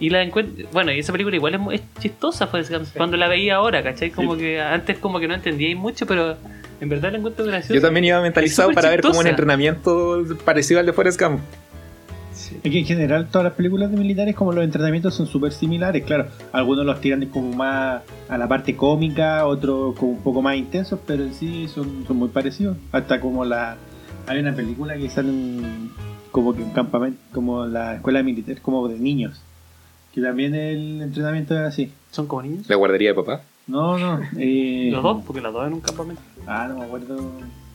[0.00, 0.66] Y la encuentro...
[0.72, 3.82] Bueno, y esa película igual es, mu- es chistosa Forrest Gump, cuando la veía ahora,
[3.82, 4.10] ¿cachai?
[4.10, 6.36] Como que antes como que no entendía mucho, pero
[6.80, 7.74] en verdad la encuentro graciosa.
[7.74, 11.40] Yo también iba mentalizado para ver como un entrenamiento parecido al de Forrest Gump.
[12.62, 16.04] Es que en general todas las películas de militares como los entrenamientos son súper similares,
[16.04, 16.26] claro.
[16.52, 20.98] Algunos los tiran como más a la parte cómica, otros como un poco más intensos,
[21.06, 22.76] pero en sí son, son muy parecidos.
[22.92, 23.76] Hasta como la...
[24.26, 25.90] Hay una película que salen
[26.30, 29.40] como que un campamento, como la escuela militar, como de niños.
[30.14, 31.92] Que también el entrenamiento es así.
[32.10, 32.68] Son como niños.
[32.68, 33.42] La guardería de papá.
[33.66, 34.20] No, no.
[34.38, 36.22] Eh, Los dos, porque los dos en un campamento.
[36.46, 37.16] Ah, no me acuerdo.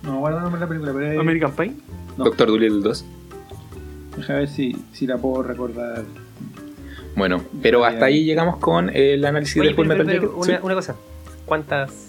[0.03, 1.73] No me acuerdo el nombre de la película, pero es- American Pie.
[2.17, 2.23] No.
[2.25, 3.05] Doctor Dolittle 2.
[4.17, 6.03] Deja ver si, si la puedo recordar.
[7.16, 10.37] Bueno, pero hasta ahí llegamos con el análisis Oye, del Full Metal pero, Jacket.
[10.37, 10.63] una, Sí.
[10.63, 10.95] una cosa.
[11.45, 12.07] ¿Cuántas?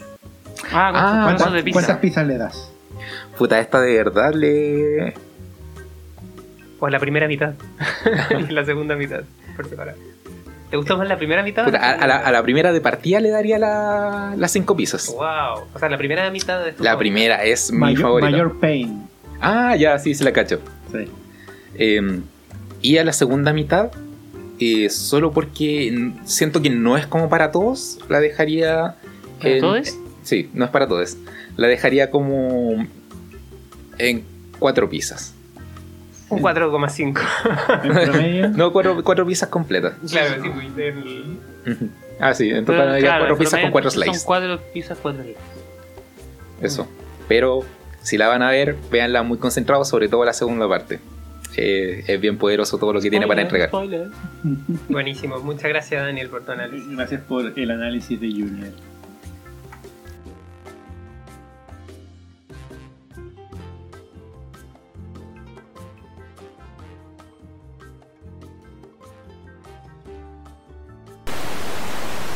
[0.73, 1.74] Ah, Ah, ¿cuántos ¿Cuántas, de pizza?
[1.81, 2.73] cuántas pizzas le das?
[3.39, 5.15] Puta, esta de verdad le.
[6.78, 7.55] O la primera mitad.
[8.48, 9.23] y la segunda mitad.
[9.57, 9.98] Por separado.
[10.71, 11.65] ¿Te gustó más la primera mitad?
[11.65, 12.27] Puta, a, la, mitad?
[12.27, 15.09] a la primera de partida le daría la- las cinco pizzas.
[15.09, 15.65] Wow.
[15.75, 18.31] O sea, la primera mitad de La primera es mi favorita.
[18.31, 19.09] Mayor Pain.
[19.41, 20.61] Ah, ya, sí, se la cacho.
[20.93, 21.09] Sí.
[21.75, 22.21] Eh,
[22.83, 23.91] y a la segunda mitad,
[24.61, 28.95] eh, solo porque siento que no es como para todos, la dejaría.
[29.41, 29.97] ¿Para en- todos?
[30.23, 31.17] Sí, no es para todos.
[31.57, 32.87] La dejaría como
[33.99, 34.25] en
[34.59, 35.35] cuatro pizzas.
[36.31, 37.20] Un 4,5.
[37.85, 38.48] En promedio.
[38.51, 39.94] No, cuatro, cuatro pizzas completas.
[40.11, 41.39] claro, sí, pues, el-
[41.73, 41.89] Ujú.
[42.20, 44.24] Ah, sí, en Pero, total claro, cuatro pizzas con cuatro Son slices.
[44.24, 45.43] cuatro pizzas, cuatro slices.
[46.62, 46.86] Eso.
[47.28, 47.65] Pero
[48.02, 51.01] si la van a ver, véanla muy concentrados, sobre todo la segunda parte.
[51.57, 53.69] Eh, es bien poderoso todo lo que tiene para entregar.
[53.69, 54.09] spoiler.
[54.89, 55.40] Buenísimo.
[55.40, 56.89] Muchas gracias, Daniel, por tu análisis.
[56.90, 58.69] Gracias por el análisis de Junior.